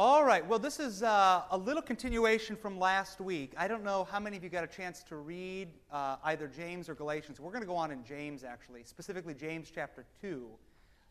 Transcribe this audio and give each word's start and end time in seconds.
All 0.00 0.22
right, 0.22 0.46
well, 0.46 0.60
this 0.60 0.78
is 0.78 1.02
uh, 1.02 1.42
a 1.50 1.58
little 1.58 1.82
continuation 1.82 2.54
from 2.54 2.78
last 2.78 3.20
week. 3.20 3.52
I 3.56 3.66
don't 3.66 3.82
know 3.82 4.06
how 4.08 4.20
many 4.20 4.36
of 4.36 4.44
you 4.44 4.48
got 4.48 4.62
a 4.62 4.68
chance 4.68 5.02
to 5.08 5.16
read 5.16 5.66
uh, 5.90 6.18
either 6.22 6.46
James 6.46 6.88
or 6.88 6.94
Galatians. 6.94 7.40
We're 7.40 7.50
going 7.50 7.64
to 7.64 7.66
go 7.66 7.74
on 7.74 7.90
in 7.90 8.04
James, 8.04 8.44
actually, 8.44 8.84
specifically 8.84 9.34
James 9.34 9.72
chapter 9.74 10.04
2. 10.20 10.46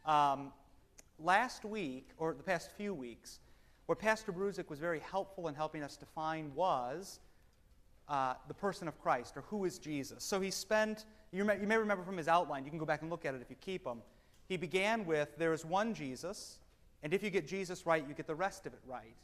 Um, 0.05 0.53
last 1.19 1.65
week, 1.65 2.11
or 2.17 2.33
the 2.33 2.43
past 2.43 2.71
few 2.77 2.93
weeks, 2.93 3.41
what 3.87 3.99
Pastor 3.99 4.31
Bruzik 4.31 4.69
was 4.69 4.79
very 4.79 5.01
helpful 5.01 5.49
in 5.49 5.53
helping 5.53 5.83
us 5.83 5.97
define 5.97 6.53
was 6.55 7.19
uh, 8.07 8.35
the 8.47 8.53
person 8.53 8.87
of 8.87 8.97
Christ, 9.01 9.35
or 9.35 9.41
who 9.49 9.65
is 9.65 9.79
Jesus. 9.79 10.23
So 10.23 10.39
he 10.39 10.49
spent, 10.49 11.03
you 11.33 11.43
may, 11.43 11.59
you 11.59 11.67
may 11.67 11.75
remember 11.75 12.05
from 12.05 12.15
his 12.15 12.29
outline, 12.29 12.63
you 12.63 12.69
can 12.69 12.79
go 12.79 12.85
back 12.85 13.01
and 13.01 13.11
look 13.11 13.25
at 13.25 13.35
it 13.35 13.41
if 13.41 13.49
you 13.49 13.57
keep 13.59 13.83
them. 13.83 14.01
He 14.47 14.55
began 14.55 15.05
with, 15.05 15.37
There 15.37 15.51
is 15.51 15.65
one 15.65 15.93
Jesus 15.93 16.59
and 17.07 17.13
if 17.13 17.23
you 17.23 17.29
get 17.29 17.47
Jesus 17.47 17.85
right, 17.85 18.05
you 18.05 18.13
get 18.13 18.27
the 18.27 18.35
rest 18.35 18.65
of 18.65 18.73
it 18.73 18.81
right. 18.85 19.15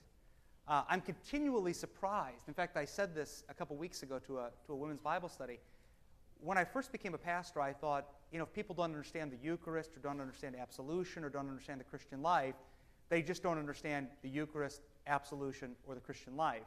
Uh, 0.70 0.84
I'm 0.88 1.02
continually 1.02 1.74
surprised. 1.74 2.48
In 2.48 2.54
fact, 2.54 2.78
I 2.78 2.86
said 2.86 3.14
this 3.14 3.44
a 3.50 3.54
couple 3.54 3.76
weeks 3.76 4.04
ago 4.04 4.20
to 4.20 4.38
a, 4.40 4.52
to 4.68 4.72
a 4.72 4.76
women's 4.78 5.02
Bible 5.02 5.28
study. 5.28 5.60
When 6.40 6.58
I 6.58 6.64
first 6.64 6.94
became 6.94 7.14
a 7.14 7.18
pastor, 7.18 7.60
I 7.60 7.74
thought, 7.74 8.08
you 8.32 8.38
know, 8.38 8.46
if 8.46 8.54
people 8.54 8.74
don't 8.74 8.86
understand 8.86 9.34
the 9.34 9.38
Eucharist 9.44 9.98
or 9.98 10.00
don't 10.00 10.22
understand 10.22 10.56
absolution 10.56 11.26
or 11.26 11.30
don't 11.30 11.50
understand 11.50 11.82
the 11.82 11.84
Christian 11.84 12.22
life, 12.22 12.56
they 13.10 13.22
just 13.22 13.44
don't 13.44 13.58
understand 13.58 14.08
the 14.22 14.30
Eucharist, 14.30 14.80
absolution, 15.06 15.76
or 15.86 15.94
the 15.94 16.00
Christian 16.00 16.38
life. 16.38 16.64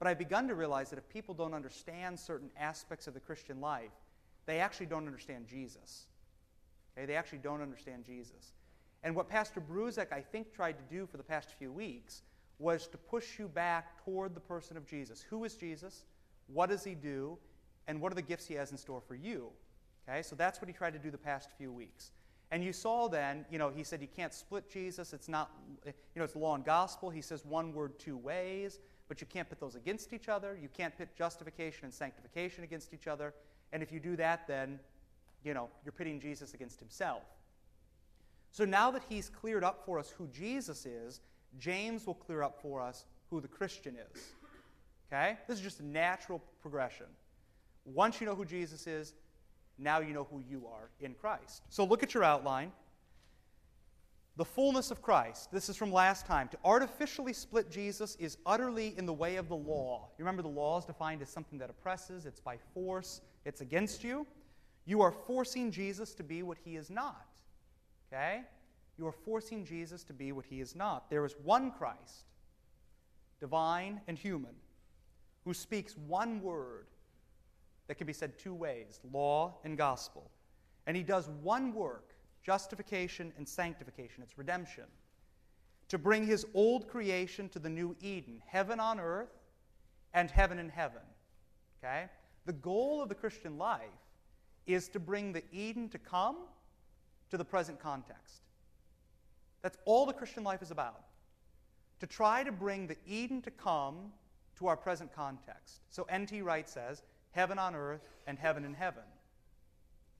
But 0.00 0.08
I've 0.08 0.18
begun 0.18 0.48
to 0.48 0.56
realize 0.56 0.90
that 0.90 0.98
if 0.98 1.08
people 1.08 1.32
don't 1.32 1.54
understand 1.54 2.18
certain 2.18 2.50
aspects 2.58 3.06
of 3.06 3.14
the 3.14 3.20
Christian 3.20 3.60
life, 3.60 3.92
they 4.46 4.58
actually 4.58 4.86
don't 4.86 5.06
understand 5.06 5.46
Jesus. 5.46 6.08
Okay? 6.98 7.06
They 7.06 7.14
actually 7.14 7.38
don't 7.38 7.62
understand 7.62 8.04
Jesus. 8.04 8.52
And 9.06 9.14
what 9.14 9.28
Pastor 9.28 9.60
Bruzek, 9.60 10.12
I 10.12 10.20
think, 10.20 10.52
tried 10.52 10.72
to 10.78 10.82
do 10.92 11.06
for 11.06 11.16
the 11.16 11.22
past 11.22 11.50
few 11.56 11.70
weeks 11.70 12.22
was 12.58 12.88
to 12.88 12.98
push 12.98 13.38
you 13.38 13.46
back 13.46 14.04
toward 14.04 14.34
the 14.34 14.40
person 14.40 14.76
of 14.76 14.84
Jesus. 14.84 15.24
Who 15.30 15.44
is 15.44 15.54
Jesus? 15.54 16.02
What 16.48 16.70
does 16.70 16.82
he 16.82 16.96
do? 16.96 17.38
And 17.86 18.00
what 18.00 18.10
are 18.10 18.16
the 18.16 18.22
gifts 18.22 18.46
he 18.46 18.54
has 18.54 18.72
in 18.72 18.76
store 18.76 19.00
for 19.00 19.14
you? 19.14 19.50
Okay, 20.08 20.22
so 20.22 20.34
that's 20.34 20.60
what 20.60 20.66
he 20.66 20.74
tried 20.74 20.92
to 20.94 20.98
do 20.98 21.12
the 21.12 21.18
past 21.18 21.50
few 21.56 21.70
weeks. 21.70 22.10
And 22.50 22.64
you 22.64 22.72
saw 22.72 23.06
then, 23.06 23.44
you 23.48 23.58
know, 23.58 23.70
he 23.70 23.84
said 23.84 24.02
you 24.02 24.08
can't 24.08 24.34
split 24.34 24.68
Jesus. 24.68 25.12
It's 25.12 25.28
not, 25.28 25.52
you 25.84 25.92
know, 26.16 26.24
it's 26.24 26.34
law 26.34 26.56
and 26.56 26.64
gospel. 26.64 27.08
He 27.08 27.22
says 27.22 27.44
one 27.44 27.72
word, 27.72 28.00
two 28.00 28.16
ways, 28.16 28.80
but 29.06 29.20
you 29.20 29.28
can't 29.28 29.48
put 29.48 29.60
those 29.60 29.76
against 29.76 30.12
each 30.14 30.28
other. 30.28 30.58
You 30.60 30.68
can't 30.76 30.98
pit 30.98 31.10
justification 31.16 31.84
and 31.84 31.94
sanctification 31.94 32.64
against 32.64 32.92
each 32.92 33.06
other. 33.06 33.34
And 33.72 33.84
if 33.84 33.92
you 33.92 34.00
do 34.00 34.16
that, 34.16 34.48
then, 34.48 34.80
you 35.44 35.54
know, 35.54 35.68
you're 35.84 35.92
pitting 35.92 36.18
Jesus 36.18 36.54
against 36.54 36.80
himself. 36.80 37.22
So 38.56 38.64
now 38.64 38.90
that 38.92 39.02
he's 39.06 39.28
cleared 39.28 39.62
up 39.62 39.82
for 39.84 39.98
us 39.98 40.08
who 40.16 40.28
Jesus 40.28 40.86
is, 40.86 41.20
James 41.58 42.06
will 42.06 42.14
clear 42.14 42.42
up 42.42 42.58
for 42.62 42.80
us 42.80 43.04
who 43.28 43.38
the 43.38 43.48
Christian 43.48 43.96
is. 43.96 44.22
Okay? 45.12 45.36
This 45.46 45.58
is 45.58 45.62
just 45.62 45.80
a 45.80 45.84
natural 45.84 46.42
progression. 46.62 47.04
Once 47.84 48.18
you 48.18 48.26
know 48.26 48.34
who 48.34 48.46
Jesus 48.46 48.86
is, 48.86 49.12
now 49.76 50.00
you 50.00 50.14
know 50.14 50.26
who 50.30 50.42
you 50.48 50.66
are 50.66 50.88
in 51.00 51.12
Christ. 51.12 51.64
So 51.68 51.84
look 51.84 52.02
at 52.02 52.14
your 52.14 52.24
outline. 52.24 52.72
The 54.38 54.44
fullness 54.46 54.90
of 54.90 55.02
Christ. 55.02 55.52
This 55.52 55.68
is 55.68 55.76
from 55.76 55.92
last 55.92 56.24
time. 56.24 56.48
To 56.48 56.58
artificially 56.64 57.34
split 57.34 57.70
Jesus 57.70 58.16
is 58.16 58.38
utterly 58.46 58.94
in 58.96 59.04
the 59.04 59.12
way 59.12 59.36
of 59.36 59.50
the 59.50 59.56
law. 59.56 60.08
You 60.18 60.24
remember 60.24 60.40
the 60.40 60.48
law 60.48 60.78
is 60.78 60.86
defined 60.86 61.20
as 61.20 61.28
something 61.28 61.58
that 61.58 61.68
oppresses, 61.68 62.24
it's 62.24 62.40
by 62.40 62.56
force, 62.72 63.20
it's 63.44 63.60
against 63.60 64.02
you. 64.02 64.26
You 64.86 65.02
are 65.02 65.12
forcing 65.12 65.70
Jesus 65.70 66.14
to 66.14 66.22
be 66.22 66.42
what 66.42 66.56
he 66.64 66.76
is 66.76 66.88
not. 66.88 67.26
Okay? 68.12 68.42
You 68.98 69.06
are 69.06 69.12
forcing 69.12 69.64
Jesus 69.64 70.02
to 70.04 70.12
be 70.12 70.32
what 70.32 70.46
he 70.46 70.60
is 70.60 70.74
not. 70.74 71.10
There 71.10 71.24
is 71.24 71.34
one 71.42 71.70
Christ, 71.70 72.24
divine 73.40 74.00
and 74.08 74.16
human, 74.16 74.54
who 75.44 75.52
speaks 75.52 75.96
one 75.96 76.40
word 76.40 76.86
that 77.88 77.96
can 77.96 78.06
be 78.06 78.12
said 78.12 78.38
two 78.38 78.54
ways 78.54 79.00
law 79.12 79.58
and 79.64 79.76
gospel. 79.76 80.30
And 80.86 80.96
he 80.96 81.02
does 81.02 81.28
one 81.42 81.72
work 81.72 82.14
justification 82.42 83.32
and 83.36 83.46
sanctification, 83.46 84.22
it's 84.22 84.38
redemption, 84.38 84.84
to 85.88 85.98
bring 85.98 86.24
his 86.24 86.46
old 86.54 86.86
creation 86.86 87.48
to 87.48 87.58
the 87.58 87.68
new 87.68 87.96
Eden, 88.00 88.40
heaven 88.46 88.78
on 88.78 89.00
earth 89.00 89.34
and 90.14 90.30
heaven 90.30 90.58
in 90.58 90.68
heaven. 90.68 91.02
Okay? 91.82 92.06
The 92.44 92.52
goal 92.52 93.02
of 93.02 93.08
the 93.08 93.14
Christian 93.14 93.58
life 93.58 93.80
is 94.66 94.88
to 94.90 95.00
bring 95.00 95.32
the 95.32 95.42
Eden 95.52 95.88
to 95.88 95.98
come 95.98 96.36
to 97.30 97.36
the 97.36 97.44
present 97.44 97.80
context. 97.80 98.42
That's 99.62 99.78
all 99.84 100.06
the 100.06 100.12
Christian 100.12 100.44
life 100.44 100.62
is 100.62 100.70
about. 100.70 101.02
To 102.00 102.06
try 102.06 102.44
to 102.44 102.52
bring 102.52 102.86
the 102.86 102.96
Eden 103.06 103.42
to 103.42 103.50
come 103.50 104.12
to 104.58 104.66
our 104.66 104.76
present 104.76 105.12
context. 105.14 105.80
So 105.90 106.06
N.T. 106.08 106.42
Wright 106.42 106.68
says, 106.68 107.02
heaven 107.32 107.58
on 107.58 107.74
earth 107.74 108.06
and 108.26 108.38
heaven 108.38 108.64
in 108.64 108.74
heaven. 108.74 109.02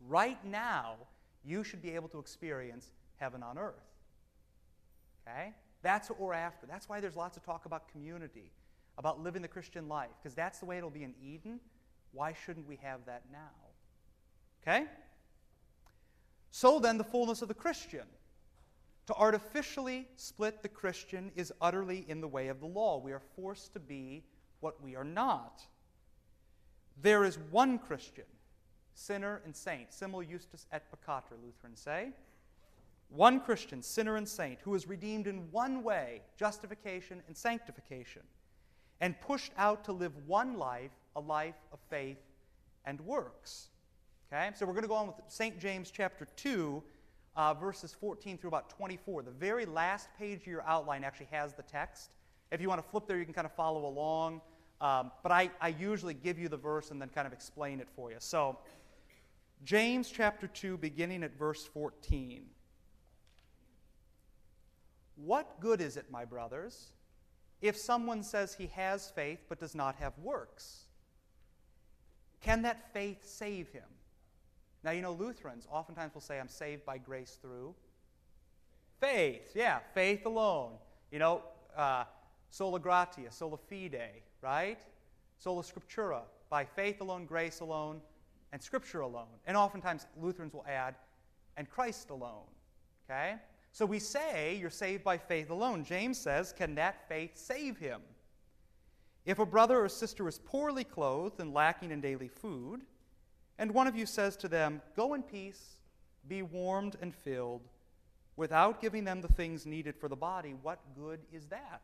Right 0.08 0.42
now, 0.44 0.96
you 1.44 1.64
should 1.64 1.82
be 1.82 1.92
able 1.94 2.08
to 2.08 2.18
experience 2.18 2.90
heaven 3.16 3.42
on 3.42 3.58
earth. 3.58 3.74
Okay? 5.26 5.52
That's 5.82 6.10
what 6.10 6.20
we're 6.20 6.34
after. 6.34 6.66
That's 6.66 6.88
why 6.88 7.00
there's 7.00 7.16
lots 7.16 7.36
of 7.36 7.44
talk 7.44 7.66
about 7.66 7.88
community, 7.88 8.50
about 8.98 9.22
living 9.22 9.42
the 9.42 9.48
Christian 9.48 9.88
life, 9.88 10.10
because 10.22 10.34
that's 10.34 10.58
the 10.58 10.66
way 10.66 10.78
it'll 10.78 10.90
be 10.90 11.04
in 11.04 11.14
Eden. 11.22 11.60
Why 12.12 12.34
shouldn't 12.44 12.66
we 12.66 12.78
have 12.82 13.04
that 13.06 13.22
now? 13.30 13.38
Okay? 14.62 14.86
So 16.56 16.78
then, 16.78 16.96
the 16.96 17.04
fullness 17.04 17.42
of 17.42 17.48
the 17.48 17.54
Christian. 17.54 18.06
To 19.08 19.14
artificially 19.14 20.08
split 20.16 20.62
the 20.62 20.70
Christian 20.70 21.30
is 21.36 21.52
utterly 21.60 22.06
in 22.08 22.22
the 22.22 22.28
way 22.28 22.48
of 22.48 22.60
the 22.60 22.66
law. 22.66 22.98
We 22.98 23.12
are 23.12 23.20
forced 23.20 23.74
to 23.74 23.78
be 23.78 24.24
what 24.60 24.82
we 24.82 24.96
are 24.96 25.04
not. 25.04 25.60
There 27.02 27.24
is 27.24 27.38
one 27.50 27.78
Christian, 27.78 28.24
sinner 28.94 29.42
and 29.44 29.54
saint, 29.54 29.92
simul 29.92 30.22
justus 30.22 30.64
et 30.72 30.84
peccator, 30.90 31.36
Lutherans 31.44 31.78
say. 31.78 32.12
One 33.10 33.40
Christian, 33.40 33.82
sinner 33.82 34.16
and 34.16 34.26
saint, 34.26 34.58
who 34.62 34.74
is 34.74 34.88
redeemed 34.88 35.26
in 35.26 35.50
one 35.50 35.82
way, 35.82 36.22
justification 36.38 37.22
and 37.26 37.36
sanctification, 37.36 38.22
and 39.02 39.20
pushed 39.20 39.52
out 39.58 39.84
to 39.84 39.92
live 39.92 40.12
one 40.26 40.56
life, 40.56 40.96
a 41.16 41.20
life 41.20 41.60
of 41.70 41.80
faith 41.90 42.22
and 42.86 42.98
works. 43.02 43.68
Okay? 44.32 44.50
So 44.54 44.66
we're 44.66 44.72
going 44.72 44.82
to 44.82 44.88
go 44.88 44.94
on 44.94 45.06
with 45.06 45.16
St. 45.28 45.58
James 45.58 45.90
chapter 45.90 46.26
2, 46.36 46.82
uh, 47.36 47.54
verses 47.54 47.92
14 47.92 48.38
through 48.38 48.48
about 48.48 48.70
24. 48.70 49.22
The 49.22 49.30
very 49.30 49.66
last 49.66 50.08
page 50.18 50.40
of 50.40 50.46
your 50.46 50.66
outline 50.66 51.04
actually 51.04 51.28
has 51.30 51.54
the 51.54 51.62
text. 51.62 52.10
If 52.50 52.60
you 52.60 52.68
want 52.68 52.82
to 52.82 52.90
flip 52.90 53.06
there, 53.06 53.18
you 53.18 53.24
can 53.24 53.34
kind 53.34 53.46
of 53.46 53.52
follow 53.54 53.86
along. 53.86 54.40
Um, 54.80 55.10
but 55.22 55.32
I, 55.32 55.50
I 55.60 55.68
usually 55.68 56.14
give 56.14 56.38
you 56.38 56.48
the 56.48 56.56
verse 56.56 56.90
and 56.90 57.00
then 57.00 57.08
kind 57.08 57.26
of 57.26 57.32
explain 57.32 57.80
it 57.80 57.88
for 57.94 58.10
you. 58.10 58.16
So, 58.18 58.58
James 59.64 60.10
chapter 60.10 60.46
2, 60.46 60.76
beginning 60.76 61.22
at 61.22 61.36
verse 61.38 61.64
14. 61.64 62.44
What 65.16 65.60
good 65.60 65.80
is 65.80 65.96
it, 65.96 66.10
my 66.10 66.26
brothers, 66.26 66.90
if 67.62 67.76
someone 67.76 68.22
says 68.22 68.54
he 68.54 68.66
has 68.74 69.10
faith 69.10 69.38
but 69.48 69.58
does 69.58 69.74
not 69.74 69.96
have 69.96 70.12
works? 70.18 70.84
Can 72.42 72.62
that 72.62 72.92
faith 72.92 73.26
save 73.26 73.70
him? 73.70 73.82
Now, 74.86 74.92
you 74.92 75.02
know, 75.02 75.14
Lutherans 75.14 75.66
oftentimes 75.68 76.14
will 76.14 76.20
say, 76.20 76.38
I'm 76.38 76.46
saved 76.46 76.86
by 76.86 76.98
grace 76.98 77.36
through 77.42 77.74
faith. 79.00 79.50
Yeah, 79.52 79.80
faith 79.94 80.26
alone. 80.26 80.74
You 81.10 81.18
know, 81.18 81.42
uh, 81.76 82.04
sola 82.50 82.78
gratia, 82.78 83.32
sola 83.32 83.56
fide, 83.56 84.22
right? 84.42 84.78
Sola 85.38 85.64
scriptura, 85.64 86.20
by 86.50 86.64
faith 86.64 87.00
alone, 87.00 87.26
grace 87.26 87.58
alone, 87.58 88.00
and 88.52 88.62
scripture 88.62 89.00
alone. 89.00 89.26
And 89.48 89.56
oftentimes 89.56 90.06
Lutherans 90.22 90.54
will 90.54 90.64
add, 90.68 90.94
and 91.56 91.68
Christ 91.68 92.10
alone. 92.10 92.46
Okay? 93.10 93.34
So 93.72 93.86
we 93.86 93.98
say 93.98 94.56
you're 94.56 94.70
saved 94.70 95.02
by 95.02 95.18
faith 95.18 95.50
alone. 95.50 95.84
James 95.84 96.16
says, 96.16 96.52
can 96.56 96.76
that 96.76 97.08
faith 97.08 97.36
save 97.36 97.76
him? 97.76 98.02
If 99.24 99.40
a 99.40 99.46
brother 99.46 99.82
or 99.82 99.88
sister 99.88 100.28
is 100.28 100.38
poorly 100.38 100.84
clothed 100.84 101.40
and 101.40 101.52
lacking 101.52 101.90
in 101.90 102.00
daily 102.00 102.28
food, 102.28 102.82
and 103.58 103.72
one 103.72 103.86
of 103.86 103.96
you 103.96 104.06
says 104.06 104.36
to 104.38 104.48
them, 104.48 104.82
Go 104.96 105.14
in 105.14 105.22
peace, 105.22 105.76
be 106.28 106.42
warmed 106.42 106.96
and 107.00 107.14
filled, 107.14 107.68
without 108.36 108.80
giving 108.80 109.04
them 109.04 109.20
the 109.20 109.28
things 109.28 109.66
needed 109.66 109.96
for 109.96 110.08
the 110.08 110.16
body, 110.16 110.54
what 110.62 110.78
good 110.98 111.20
is 111.32 111.46
that? 111.46 111.82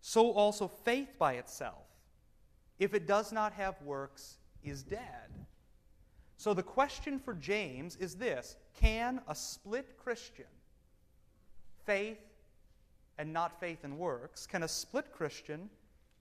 So 0.00 0.30
also 0.30 0.68
faith 0.68 1.18
by 1.18 1.34
itself, 1.34 1.86
if 2.78 2.94
it 2.94 3.06
does 3.06 3.32
not 3.32 3.52
have 3.54 3.80
works, 3.82 4.38
is 4.62 4.82
dead. 4.82 5.34
So 6.36 6.54
the 6.54 6.62
question 6.62 7.18
for 7.18 7.34
James 7.34 7.96
is 7.96 8.14
this 8.14 8.56
Can 8.80 9.20
a 9.26 9.34
split 9.34 9.96
Christian, 9.98 10.46
faith 11.84 12.18
and 13.18 13.32
not 13.32 13.58
faith 13.58 13.84
in 13.84 13.98
works, 13.98 14.46
can 14.46 14.62
a 14.62 14.68
split 14.68 15.12
Christian 15.12 15.68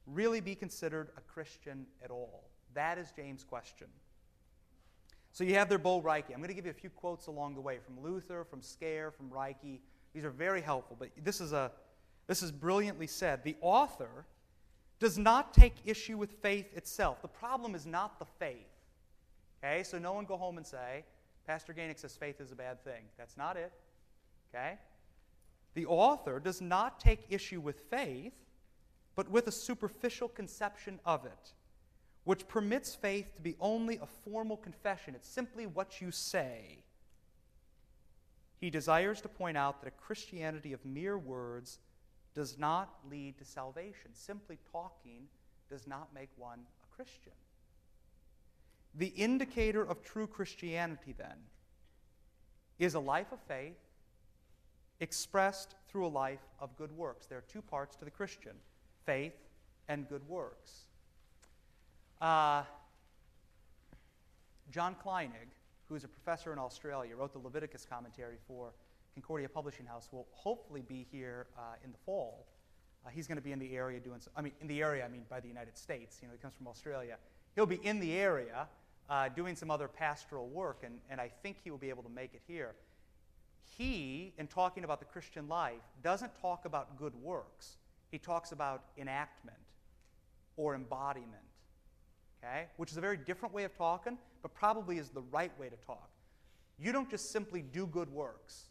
really 0.08 0.40
be 0.40 0.56
considered 0.56 1.10
a 1.16 1.22
Christian 1.22 1.86
at 2.04 2.10
all? 2.10 2.50
That 2.74 2.98
is 2.98 3.12
James' 3.16 3.44
question. 3.44 3.88
So 5.38 5.44
you 5.44 5.54
have 5.54 5.70
their 5.70 5.78
Bo 5.78 6.02
Reicke. 6.02 6.32
I'm 6.34 6.38
going 6.38 6.48
to 6.48 6.56
give 6.56 6.66
you 6.66 6.72
a 6.72 6.74
few 6.74 6.90
quotes 6.90 7.28
along 7.28 7.54
the 7.54 7.62
way 7.62 7.78
from 7.78 8.02
Luther, 8.04 8.44
from 8.44 8.60
Scaer, 8.60 9.12
from 9.12 9.30
Reicke. 9.30 9.82
These 10.12 10.26
are 10.26 10.32
very 10.32 10.62
helpful, 10.62 10.96
but 10.98 11.10
this 11.24 11.42
is 11.42 11.54
a, 11.54 11.72
This 12.26 12.42
is 12.42 12.52
brilliantly 12.52 13.06
said. 13.06 13.44
The 13.44 13.56
author 13.62 14.26
does 14.98 15.20
not 15.20 15.54
take 15.54 15.76
issue 15.86 16.18
with 16.18 16.32
faith 16.42 16.76
itself. 16.76 17.22
The 17.22 17.28
problem 17.28 17.76
is 17.76 17.86
not 17.86 18.18
the 18.18 18.26
faith. 18.26 18.66
Okay, 19.64 19.84
so 19.84 20.00
no 20.00 20.14
one 20.14 20.26
go 20.26 20.38
home 20.38 20.58
and 20.58 20.66
say, 20.66 21.06
Pastor 21.46 21.72
Gainick 21.72 22.00
says 22.00 22.18
faith 22.18 22.42
is 22.42 22.52
a 22.52 22.56
bad 22.56 22.84
thing. 22.84 23.04
That's 23.16 23.38
not 23.38 23.58
it. 23.58 23.72
Okay? 24.50 24.80
The 25.76 25.86
author 25.86 26.40
does 26.40 26.62
not 26.62 27.00
take 27.00 27.28
issue 27.30 27.62
with 27.62 27.82
faith, 27.92 28.34
but 29.16 29.30
with 29.30 29.46
a 29.46 29.52
superficial 29.52 30.30
conception 30.30 31.00
of 31.06 31.26
it, 31.26 31.54
which 32.28 32.46
permits 32.50 32.94
faith 32.94 33.34
to 33.38 33.42
be 33.42 33.56
only 33.62 33.96
a 34.00 34.06
formal 34.06 34.58
confession. 34.58 35.16
It's 35.16 35.30
simply 35.30 35.66
what 35.66 36.02
you 36.02 36.12
say. 36.12 36.80
He 38.60 38.70
desires 38.70 39.22
to 39.22 39.30
point 39.30 39.56
out 39.56 39.82
that 39.82 39.88
a 39.88 39.92
Christianity 39.92 40.74
of 40.74 40.84
mere 40.84 41.18
words 41.18 41.80
does 42.36 42.58
not 42.58 42.90
lead 43.10 43.38
to 43.38 43.46
salvation. 43.46 44.12
Simply 44.12 44.58
talking 44.74 45.30
does 45.70 45.88
not 45.88 46.14
make 46.14 46.28
one 46.36 46.60
a 46.84 46.94
Christian. 46.94 47.32
The 48.96 49.14
indicator 49.16 49.88
of 49.88 50.04
true 50.04 50.28
Christianity, 50.28 51.16
then, 51.18 51.38
is 52.78 52.96
a 52.96 53.00
life 53.00 53.32
of 53.32 53.40
faith 53.48 53.78
expressed 55.00 55.76
through 55.88 56.08
a 56.08 56.10
life 56.10 56.44
of 56.60 56.76
good 56.76 56.92
works. 56.92 57.28
There 57.28 57.38
are 57.38 57.46
two 57.48 57.62
parts 57.62 57.96
to 57.96 58.04
the 58.04 58.12
Christian 58.12 58.58
faith 59.06 59.48
and 59.88 60.10
good 60.10 60.28
works. 60.28 60.88
Uh, 62.20 62.64
John 64.72 64.96
Kleinig, 65.04 65.52
who 65.88 65.96
is 65.96 66.04
a 66.04 66.08
professor 66.08 66.52
in 66.52 66.60
Australia, 66.60 67.16
wrote 67.16 67.34
the 67.34 67.40
Leviticus 67.40 67.86
commentary 67.90 68.38
for 68.48 68.74
Concordia 69.14 69.48
Publishing 69.50 69.86
House, 69.86 70.10
will 70.12 70.28
hopefully 70.32 70.82
be 70.82 71.08
here 71.12 71.48
uh, 71.58 71.76
in 71.84 71.92
the 71.92 71.98
fall. 72.06 72.48
Uh, 73.06 73.10
he's 73.10 73.28
going 73.28 73.38
to 73.38 73.44
be 73.44 73.52
in 73.52 73.60
the 73.60 73.76
area 73.76 74.00
doing, 74.00 74.20
I 74.36 74.42
mean, 74.42 74.54
in 74.62 74.68
the 74.68 74.82
area, 74.82 75.06
I 75.06 75.08
mean, 75.08 75.24
by 75.30 75.40
the 75.40 75.48
United 75.48 75.78
States. 75.78 76.20
You 76.22 76.28
know, 76.28 76.34
he 76.34 76.40
comes 76.40 76.56
from 76.56 76.68
Australia. 76.68 77.18
He'll 77.56 77.66
be 77.66 77.80
in 77.84 78.00
the 78.00 78.14
area 78.14 78.68
uh, 79.10 79.30
doing 79.30 79.56
some 79.56 79.72
other 79.72 79.88
pastoral 79.88 80.48
work, 80.48 80.82
and, 80.84 81.00
and 81.10 81.22
I 81.22 81.32
think 81.42 81.58
he 81.64 81.72
will 81.72 81.78
be 81.78 81.90
able 81.90 82.04
to 82.04 82.10
make 82.10 82.34
it 82.34 82.42
here. 82.48 82.76
He, 83.78 84.34
in 84.38 84.48
talking 84.48 84.84
about 84.84 85.00
the 85.00 85.06
Christian 85.06 85.48
life, 85.48 85.82
doesn't 86.04 86.32
talk 86.42 86.66
about 86.66 86.98
good 86.98 87.14
works. 87.16 87.78
He 88.12 88.18
talks 88.18 88.52
about 88.52 88.84
enactment 88.98 89.58
or 90.56 90.76
embodiment, 90.76 91.47
okay? 92.44 92.66
Which 92.78 92.92
is 92.92 92.98
a 92.98 93.02
very 93.02 93.18
different 93.18 93.54
way 93.54 93.64
of 93.64 93.76
talking, 93.78 94.18
but 94.42 94.54
probably 94.54 94.98
is 94.98 95.10
the 95.10 95.24
right 95.32 95.58
way 95.60 95.70
to 95.70 95.76
talk. 95.86 96.10
You 96.80 96.92
don't 96.92 97.10
just 97.10 97.32
simply 97.32 97.62
do 97.62 97.88
good 97.88 98.12
works, 98.12 98.66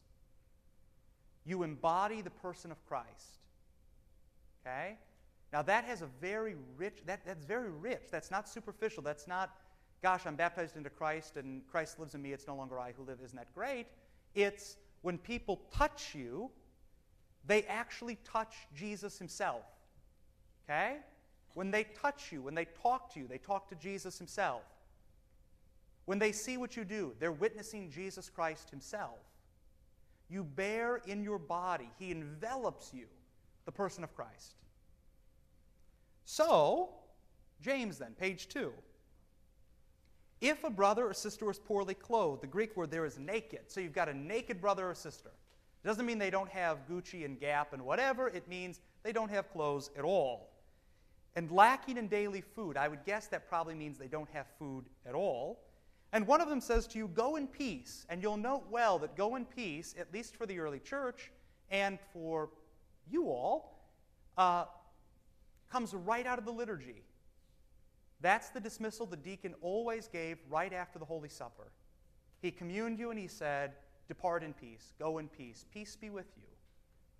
you 1.44 1.62
embody 1.62 2.22
the 2.22 2.30
person 2.30 2.70
of 2.70 2.84
Christ, 2.86 3.38
okay? 4.64 4.96
Now 5.52 5.62
that 5.62 5.84
has 5.84 6.02
a 6.02 6.08
very 6.20 6.56
rich, 6.76 6.98
that, 7.06 7.24
that's 7.24 7.44
very 7.44 7.70
rich. 7.70 8.02
That's 8.10 8.30
not 8.30 8.48
superficial. 8.48 9.02
That's 9.02 9.28
not 9.28 9.50
gosh, 10.02 10.26
I'm 10.26 10.36
baptized 10.36 10.76
into 10.76 10.90
Christ 10.90 11.36
and 11.36 11.66
Christ 11.66 11.98
lives 11.98 12.14
in 12.14 12.22
me, 12.22 12.32
it's 12.32 12.46
no 12.46 12.54
longer 12.54 12.78
I 12.78 12.92
who 12.96 13.02
live, 13.02 13.18
isn't 13.24 13.36
that 13.36 13.52
great? 13.54 13.86
It's 14.34 14.76
when 15.02 15.18
people 15.18 15.62
touch 15.72 16.14
you, 16.14 16.50
they 17.46 17.62
actually 17.64 18.18
touch 18.24 18.54
Jesus 18.74 19.18
himself. 19.18 19.62
Okay? 20.64 20.98
When 21.56 21.70
they 21.70 21.84
touch 21.84 22.32
you, 22.32 22.42
when 22.42 22.54
they 22.54 22.66
talk 22.66 23.14
to 23.14 23.18
you, 23.18 23.26
they 23.26 23.38
talk 23.38 23.66
to 23.70 23.74
Jesus 23.76 24.18
himself. 24.18 24.60
When 26.04 26.18
they 26.18 26.30
see 26.30 26.58
what 26.58 26.76
you 26.76 26.84
do, 26.84 27.14
they're 27.18 27.32
witnessing 27.32 27.90
Jesus 27.90 28.28
Christ 28.28 28.68
himself. 28.68 29.20
You 30.28 30.44
bear 30.44 30.96
in 31.06 31.22
your 31.22 31.38
body, 31.38 31.88
he 31.98 32.10
envelops 32.10 32.92
you, 32.92 33.06
the 33.64 33.72
person 33.72 34.04
of 34.04 34.14
Christ. 34.14 34.56
So, 36.26 36.90
James 37.62 37.96
then, 37.96 38.12
page 38.20 38.48
2. 38.48 38.70
If 40.42 40.62
a 40.62 40.68
brother 40.68 41.06
or 41.08 41.14
sister 41.14 41.50
is 41.50 41.58
poorly 41.58 41.94
clothed, 41.94 42.42
the 42.42 42.48
Greek 42.48 42.76
word 42.76 42.90
there 42.90 43.06
is 43.06 43.18
naked. 43.18 43.60
So 43.68 43.80
you've 43.80 43.94
got 43.94 44.10
a 44.10 44.14
naked 44.14 44.60
brother 44.60 44.90
or 44.90 44.94
sister. 44.94 45.30
It 45.82 45.86
doesn't 45.86 46.04
mean 46.04 46.18
they 46.18 46.28
don't 46.28 46.50
have 46.50 46.86
Gucci 46.86 47.24
and 47.24 47.40
Gap 47.40 47.72
and 47.72 47.80
whatever, 47.80 48.28
it 48.28 48.46
means 48.46 48.80
they 49.02 49.12
don't 49.12 49.30
have 49.30 49.50
clothes 49.50 49.88
at 49.96 50.04
all. 50.04 50.50
And 51.36 51.50
lacking 51.50 51.98
in 51.98 52.08
daily 52.08 52.40
food, 52.40 52.78
I 52.78 52.88
would 52.88 53.04
guess 53.04 53.28
that 53.28 53.48
probably 53.48 53.74
means 53.74 53.98
they 53.98 54.08
don't 54.08 54.28
have 54.32 54.46
food 54.58 54.86
at 55.06 55.14
all. 55.14 55.60
And 56.12 56.26
one 56.26 56.40
of 56.40 56.48
them 56.48 56.62
says 56.62 56.86
to 56.88 56.98
you, 56.98 57.08
Go 57.08 57.36
in 57.36 57.46
peace. 57.46 58.06
And 58.08 58.22
you'll 58.22 58.38
note 58.38 58.64
well 58.70 58.98
that 59.00 59.16
go 59.16 59.36
in 59.36 59.44
peace, 59.44 59.94
at 59.98 60.12
least 60.12 60.34
for 60.34 60.46
the 60.46 60.58
early 60.58 60.78
church 60.78 61.30
and 61.70 61.98
for 62.12 62.48
you 63.10 63.28
all, 63.28 63.86
uh, 64.38 64.64
comes 65.70 65.92
right 65.94 66.26
out 66.26 66.38
of 66.38 66.46
the 66.46 66.52
liturgy. 66.52 67.02
That's 68.20 68.48
the 68.48 68.60
dismissal 68.60 69.04
the 69.04 69.16
deacon 69.16 69.54
always 69.60 70.08
gave 70.08 70.38
right 70.48 70.72
after 70.72 70.98
the 70.98 71.04
Holy 71.04 71.28
Supper. 71.28 71.70
He 72.40 72.50
communed 72.50 72.98
you 72.98 73.10
and 73.10 73.18
he 73.18 73.28
said, 73.28 73.72
Depart 74.08 74.42
in 74.42 74.54
peace, 74.54 74.94
go 74.98 75.18
in 75.18 75.28
peace, 75.28 75.66
peace 75.72 75.96
be 75.96 76.10
with 76.10 76.26
you. 76.36 76.48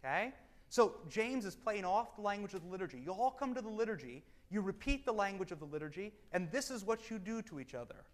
Okay? 0.02 0.32
So 0.68 0.96
James 1.08 1.44
is 1.44 1.54
playing 1.54 1.84
off 1.84 2.16
the 2.16 2.22
language 2.22 2.54
of 2.54 2.62
the 2.62 2.68
liturgy. 2.68 3.00
You 3.04 3.12
all 3.12 3.30
come 3.30 3.54
to 3.54 3.62
the 3.62 3.68
liturgy, 3.68 4.22
you 4.50 4.60
repeat 4.60 5.04
the 5.04 5.12
language 5.12 5.52
of 5.52 5.58
the 5.58 5.64
liturgy, 5.64 6.12
and 6.32 6.50
this 6.50 6.70
is 6.70 6.84
what 6.84 7.10
you 7.10 7.18
do 7.18 7.42
to 7.42 7.60
each 7.60 7.74
other. 7.74 8.04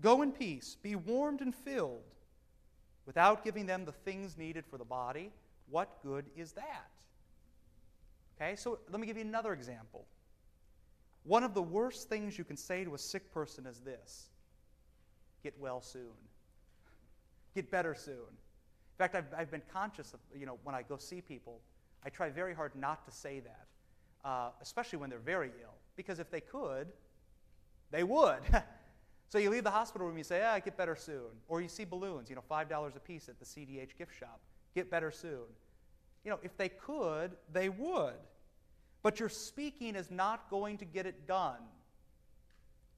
Go 0.00 0.22
in 0.22 0.32
peace, 0.32 0.76
be 0.82 0.94
warmed 0.94 1.40
and 1.40 1.54
filled. 1.54 2.02
Without 3.06 3.44
giving 3.44 3.66
them 3.66 3.84
the 3.84 3.92
things 3.92 4.36
needed 4.36 4.66
for 4.66 4.78
the 4.78 4.84
body, 4.84 5.30
what 5.70 6.02
good 6.02 6.26
is 6.36 6.52
that? 6.52 6.90
Okay, 8.36 8.56
so 8.56 8.78
let 8.90 9.00
me 9.00 9.06
give 9.06 9.16
you 9.16 9.22
another 9.22 9.52
example. 9.52 10.04
One 11.24 11.42
of 11.42 11.54
the 11.54 11.62
worst 11.62 12.08
things 12.08 12.36
you 12.36 12.44
can 12.44 12.56
say 12.56 12.84
to 12.84 12.94
a 12.94 12.98
sick 12.98 13.32
person 13.32 13.66
is 13.66 13.80
this 13.80 14.28
get 15.42 15.54
well 15.58 15.80
soon, 15.80 16.12
get 17.54 17.70
better 17.70 17.94
soon. 17.94 18.14
In 18.96 18.98
fact, 18.98 19.14
I've, 19.14 19.38
I've 19.38 19.50
been 19.50 19.62
conscious 19.70 20.14
of, 20.14 20.20
you 20.34 20.46
know, 20.46 20.58
when 20.64 20.74
I 20.74 20.80
go 20.80 20.96
see 20.96 21.20
people, 21.20 21.60
I 22.02 22.08
try 22.08 22.30
very 22.30 22.54
hard 22.54 22.72
not 22.74 23.04
to 23.04 23.10
say 23.10 23.40
that, 23.40 23.66
uh, 24.24 24.48
especially 24.62 24.98
when 24.98 25.10
they're 25.10 25.18
very 25.18 25.50
ill, 25.62 25.74
because 25.96 26.18
if 26.18 26.30
they 26.30 26.40
could, 26.40 26.86
they 27.90 28.04
would. 28.04 28.40
so 29.28 29.36
you 29.36 29.50
leave 29.50 29.64
the 29.64 29.70
hospital 29.70 30.06
room, 30.06 30.16
you 30.16 30.24
say, 30.24 30.42
ah, 30.42 30.58
get 30.60 30.78
better 30.78 30.96
soon. 30.96 31.28
Or 31.46 31.60
you 31.60 31.68
see 31.68 31.84
balloons, 31.84 32.30
you 32.30 32.36
know, 32.36 32.44
$5 32.50 32.96
a 32.96 33.00
piece 33.00 33.28
at 33.28 33.38
the 33.38 33.44
CDH 33.44 33.98
gift 33.98 34.18
shop, 34.18 34.40
get 34.74 34.90
better 34.90 35.10
soon. 35.10 35.44
You 36.24 36.30
know, 36.30 36.38
if 36.42 36.56
they 36.56 36.70
could, 36.70 37.32
they 37.52 37.68
would. 37.68 38.14
But 39.02 39.20
your 39.20 39.28
speaking 39.28 39.94
is 39.94 40.10
not 40.10 40.48
going 40.48 40.78
to 40.78 40.86
get 40.86 41.04
it 41.04 41.26
done. 41.26 41.60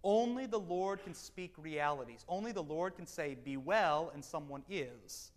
Only 0.04 0.46
the 0.46 0.61
Lord 0.61 1.02
can 1.02 1.12
speak 1.12 1.54
realities. 1.58 2.25
Only 2.28 2.52
the 2.52 2.62
Lord 2.62 2.94
can 2.94 3.06
say, 3.06 3.37
Be 3.44 3.56
well, 3.56 4.12
and 4.14 4.25
someone 4.25 4.62
is. 4.70 5.32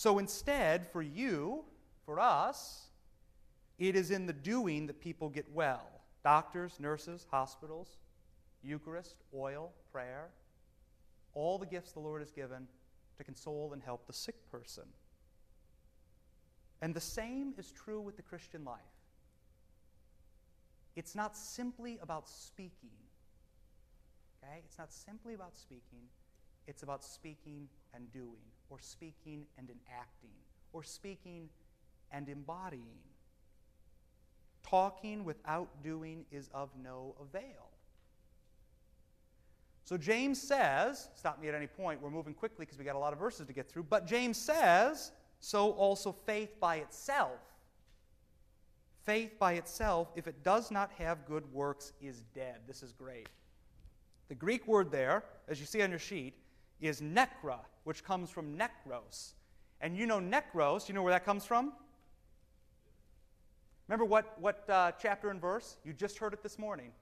So 0.00 0.18
instead, 0.18 0.86
for 0.86 1.02
you, 1.02 1.62
for 2.06 2.18
us, 2.18 2.86
it 3.78 3.94
is 3.94 4.10
in 4.10 4.24
the 4.24 4.32
doing 4.32 4.86
that 4.86 4.98
people 4.98 5.28
get 5.28 5.44
well. 5.52 5.90
Doctors, 6.24 6.80
nurses, 6.80 7.26
hospitals, 7.30 7.98
Eucharist, 8.62 9.16
oil, 9.34 9.72
prayer, 9.92 10.30
all 11.34 11.58
the 11.58 11.66
gifts 11.66 11.92
the 11.92 12.00
Lord 12.00 12.22
has 12.22 12.30
given 12.30 12.66
to 13.18 13.24
console 13.24 13.74
and 13.74 13.82
help 13.82 14.06
the 14.06 14.14
sick 14.14 14.36
person. 14.50 14.84
And 16.80 16.94
the 16.94 17.00
same 17.02 17.52
is 17.58 17.70
true 17.70 18.00
with 18.00 18.16
the 18.16 18.22
Christian 18.22 18.64
life. 18.64 18.80
It's 20.96 21.14
not 21.14 21.36
simply 21.36 21.98
about 22.00 22.26
speaking. 22.26 22.96
Okay? 24.42 24.62
It's 24.64 24.78
not 24.78 24.94
simply 24.94 25.34
about 25.34 25.58
speaking. 25.58 26.08
It's 26.66 26.82
about 26.82 27.04
speaking 27.04 27.68
and 27.92 28.10
doing, 28.10 28.48
or 28.70 28.78
speaking 28.80 29.44
and 29.58 29.68
enacting, 29.68 30.30
or 30.72 30.82
speaking 30.82 31.48
and 32.10 32.28
embodying. 32.28 32.98
Talking 34.62 35.24
without 35.24 35.82
doing 35.82 36.24
is 36.30 36.48
of 36.54 36.70
no 36.82 37.14
avail. 37.20 37.68
So 39.84 39.96
James 39.96 40.40
says, 40.40 41.08
stop 41.16 41.40
me 41.40 41.48
at 41.48 41.54
any 41.54 41.66
point, 41.66 42.00
we're 42.00 42.10
moving 42.10 42.32
quickly 42.32 42.64
because 42.64 42.78
we 42.78 42.84
got 42.84 42.94
a 42.94 42.98
lot 42.98 43.12
of 43.12 43.18
verses 43.18 43.46
to 43.46 43.52
get 43.52 43.68
through, 43.68 43.82
but 43.84 44.06
James 44.06 44.38
says, 44.38 45.10
so 45.40 45.72
also 45.72 46.12
faith 46.12 46.60
by 46.60 46.76
itself 46.76 47.40
faith 49.10 49.38
by 49.38 49.54
itself, 49.54 50.12
if 50.14 50.26
it 50.26 50.42
does 50.44 50.70
not 50.70 50.90
have 50.92 51.26
good 51.26 51.50
works, 51.52 51.92
is 52.00 52.22
dead. 52.34 52.58
This 52.66 52.80
is 52.82 52.92
great. 52.92 53.28
The 54.28 54.34
Greek 54.34 54.66
word 54.68 54.92
there, 54.92 55.24
as 55.48 55.58
you 55.58 55.66
see 55.66 55.82
on 55.82 55.90
your 55.90 55.98
sheet, 55.98 56.34
is 56.80 57.00
necra, 57.00 57.58
which 57.84 58.04
comes 58.04 58.30
from 58.30 58.56
nekros. 58.56 59.32
And 59.80 59.96
you 59.96 60.06
know 60.06 60.20
nekros, 60.20 60.88
you 60.88 60.94
know 60.94 61.02
where 61.02 61.12
that 61.12 61.24
comes 61.24 61.44
from? 61.44 61.72
Remember 63.88 64.04
what, 64.04 64.40
what 64.40 64.68
uh, 64.70 64.92
chapter 64.92 65.30
and 65.30 65.40
verse? 65.40 65.76
You 65.84 65.92
just 65.92 66.18
heard 66.18 66.32
it 66.32 66.42
this 66.42 66.58
morning. 66.58 66.92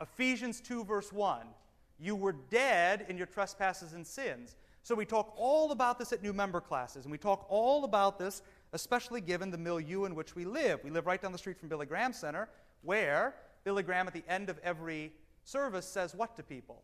Ephesians 0.00 0.60
2, 0.60 0.84
verse 0.84 1.12
1. 1.12 1.40
You 1.98 2.14
were 2.16 2.32
dead 2.32 3.06
in 3.08 3.16
your 3.16 3.26
trespasses 3.26 3.92
and 3.92 4.06
sins. 4.06 4.56
So 4.82 4.94
we 4.94 5.04
talk 5.04 5.32
all 5.36 5.72
about 5.72 5.98
this 5.98 6.12
at 6.12 6.22
new 6.22 6.32
member 6.32 6.60
classes, 6.60 7.04
and 7.04 7.12
we 7.12 7.18
talk 7.18 7.46
all 7.48 7.84
about 7.84 8.18
this 8.18 8.42
especially 8.72 9.20
given 9.20 9.50
the 9.50 9.58
milieu 9.58 10.04
in 10.04 10.14
which 10.14 10.34
we 10.34 10.44
live. 10.44 10.80
We 10.82 10.90
live 10.90 11.06
right 11.06 11.20
down 11.20 11.32
the 11.32 11.38
street 11.38 11.58
from 11.58 11.68
Billy 11.68 11.86
Graham 11.86 12.12
Center, 12.12 12.48
where 12.82 13.34
Billy 13.64 13.82
Graham, 13.82 14.06
at 14.06 14.14
the 14.14 14.24
end 14.28 14.48
of 14.48 14.58
every 14.62 15.12
service, 15.44 15.86
says 15.86 16.14
what 16.14 16.34
to 16.36 16.42
people? 16.42 16.82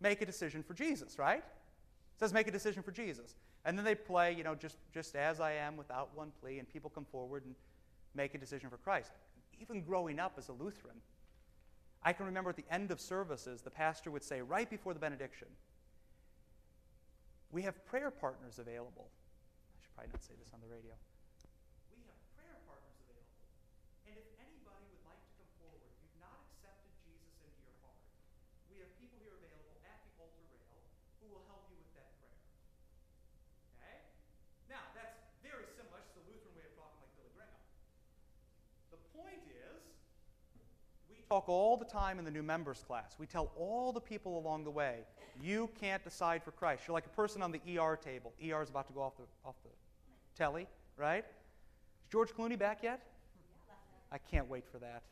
Make 0.00 0.22
a 0.22 0.26
decision 0.26 0.62
for 0.62 0.74
Jesus, 0.74 1.18
right? 1.18 1.38
It 1.38 2.20
says 2.20 2.32
make 2.32 2.48
a 2.48 2.52
decision 2.52 2.82
for 2.82 2.92
Jesus. 2.92 3.34
And 3.64 3.76
then 3.76 3.84
they 3.84 3.94
play, 3.94 4.32
you 4.32 4.44
know, 4.44 4.54
just, 4.54 4.76
just 4.92 5.16
as 5.16 5.40
I 5.40 5.52
am 5.52 5.76
without 5.76 6.16
one 6.16 6.32
plea, 6.40 6.58
and 6.58 6.68
people 6.68 6.90
come 6.90 7.04
forward 7.04 7.44
and 7.44 7.54
make 8.14 8.34
a 8.34 8.38
decision 8.38 8.70
for 8.70 8.76
Christ. 8.76 9.12
Even 9.60 9.82
growing 9.82 10.18
up 10.20 10.34
as 10.38 10.48
a 10.48 10.52
Lutheran, 10.52 10.96
I 12.02 12.12
can 12.12 12.26
remember 12.26 12.50
at 12.50 12.56
the 12.56 12.64
end 12.70 12.90
of 12.90 13.00
services, 13.00 13.62
the 13.62 13.70
pastor 13.70 14.10
would 14.10 14.22
say, 14.22 14.40
right 14.40 14.70
before 14.70 14.94
the 14.94 15.00
benediction, 15.00 15.48
we 17.50 17.62
have 17.62 17.74
prayer 17.86 18.10
partners 18.10 18.58
available. 18.58 19.08
I 19.08 19.82
should 19.82 19.94
probably 19.96 20.12
not 20.14 20.22
say 20.22 20.34
this 20.38 20.52
on 20.54 20.60
the 20.62 20.70
radio. 20.70 20.94
We 21.90 22.04
have 22.06 22.20
prayer 22.38 22.60
partners 22.70 22.94
available. 23.02 23.34
And 24.06 24.14
if 24.14 24.28
anybody 24.38 24.86
would 24.94 25.04
like 25.08 25.18
to 25.18 25.32
come 25.42 25.50
forward, 25.58 25.90
you've 25.98 26.20
not 26.22 26.38
accepted 26.52 26.92
Jesus 27.02 27.34
into 27.40 27.60
your 27.66 27.76
heart, 27.82 27.98
we 28.70 28.78
have 28.84 28.92
people 29.00 29.18
here 29.18 29.34
available 29.34 29.74
at 29.82 29.96
the 30.06 30.12
altar 30.22 30.44
rail 30.54 30.86
who 31.18 31.34
will 31.34 31.42
help 31.50 31.66
you 31.72 31.80
with 31.80 31.92
that 31.98 32.14
prayer. 32.20 32.38
Okay? 33.80 33.96
Now, 34.68 34.84
that's 34.94 35.18
very 35.40 35.66
similar. 35.72 35.98
That's 35.98 36.14
the 36.14 36.24
Lutheran 36.28 36.52
way 36.54 36.68
of 36.68 36.76
talking 36.76 37.00
like 37.00 37.10
Billy 37.16 37.32
Graham. 37.32 37.58
The 38.92 39.00
point 39.16 39.42
is, 39.50 39.82
we 41.08 41.17
talk 41.28 41.48
all 41.48 41.76
the 41.76 41.84
time 41.84 42.18
in 42.18 42.24
the 42.24 42.30
new 42.30 42.42
members 42.42 42.82
class. 42.86 43.16
We 43.18 43.26
tell 43.26 43.52
all 43.56 43.92
the 43.92 44.00
people 44.00 44.38
along 44.38 44.64
the 44.64 44.70
way, 44.70 45.00
you 45.42 45.68
can't 45.80 46.02
decide 46.02 46.42
for 46.42 46.52
Christ. 46.52 46.84
You're 46.86 46.94
like 46.94 47.06
a 47.06 47.10
person 47.10 47.42
on 47.42 47.52
the 47.52 47.60
ER 47.78 47.96
table. 47.96 48.32
ER 48.42 48.62
is 48.62 48.70
about 48.70 48.86
to 48.88 48.92
go 48.92 49.02
off 49.02 49.16
the, 49.16 49.24
off 49.44 49.54
the 49.62 49.70
telly, 50.36 50.66
right? 50.96 51.24
Is 51.24 52.08
George 52.10 52.30
Clooney 52.30 52.58
back 52.58 52.82
yet? 52.82 53.00
I 54.10 54.18
can't 54.18 54.48
wait 54.48 54.64
for 54.70 54.78
that. 54.78 55.02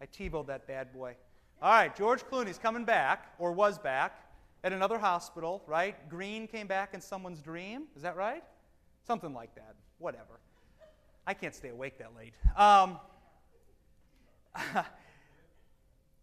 I 0.00 0.06
TiVoed 0.06 0.48
that 0.48 0.66
bad 0.66 0.92
boy. 0.92 1.14
All 1.62 1.72
right, 1.72 1.94
George 1.94 2.24
Clooney's 2.24 2.58
coming 2.58 2.84
back, 2.84 3.32
or 3.38 3.52
was 3.52 3.78
back, 3.78 4.20
at 4.64 4.72
another 4.72 4.98
hospital, 4.98 5.62
right? 5.66 6.08
Greene 6.08 6.48
came 6.48 6.66
back 6.66 6.94
in 6.94 7.00
someone's 7.00 7.40
dream. 7.40 7.84
Is 7.94 8.02
that 8.02 8.16
right? 8.16 8.42
Something 9.06 9.32
like 9.32 9.54
that. 9.54 9.74
Whatever. 9.98 10.40
I 11.26 11.34
can't 11.34 11.54
stay 11.54 11.68
awake 11.68 11.98
that 11.98 12.10
late. 12.16 12.34
Um, 12.56 12.98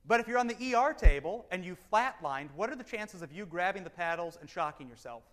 But 0.06 0.20
if 0.20 0.28
you're 0.28 0.40
on 0.40 0.48
the 0.48 0.76
ER 0.76 0.94
table 0.94 1.46
and 1.52 1.64
you 1.64 1.78
flatlined, 1.92 2.50
what 2.56 2.70
are 2.70 2.76
the 2.76 2.84
chances 2.84 3.22
of 3.22 3.32
you 3.32 3.46
grabbing 3.46 3.84
the 3.84 3.90
paddles 3.90 4.38
and 4.42 4.50
shocking 4.50 4.88
yourself? 4.88 5.24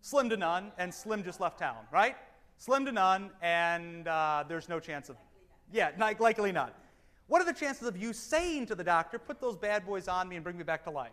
Slim 0.00 0.30
to 0.30 0.36
none, 0.36 0.72
and 0.78 0.92
Slim 0.92 1.22
just 1.22 1.40
left 1.40 1.58
town, 1.58 1.78
right? 1.92 2.16
Slim 2.58 2.84
to 2.86 2.92
none, 2.92 3.30
and 3.42 4.08
uh, 4.08 4.44
there's 4.48 4.68
no 4.68 4.80
chance 4.80 5.08
of. 5.08 5.16
Yeah, 5.72 5.90
not, 5.98 6.20
likely 6.20 6.52
not. 6.52 6.74
What 7.26 7.42
are 7.42 7.44
the 7.44 7.52
chances 7.52 7.88
of 7.88 7.96
you 7.96 8.12
saying 8.12 8.66
to 8.66 8.74
the 8.74 8.84
doctor, 8.84 9.18
put 9.18 9.40
those 9.40 9.56
bad 9.56 9.84
boys 9.84 10.06
on 10.06 10.28
me 10.28 10.36
and 10.36 10.44
bring 10.44 10.56
me 10.56 10.64
back 10.64 10.84
to 10.84 10.90
life? 10.90 11.10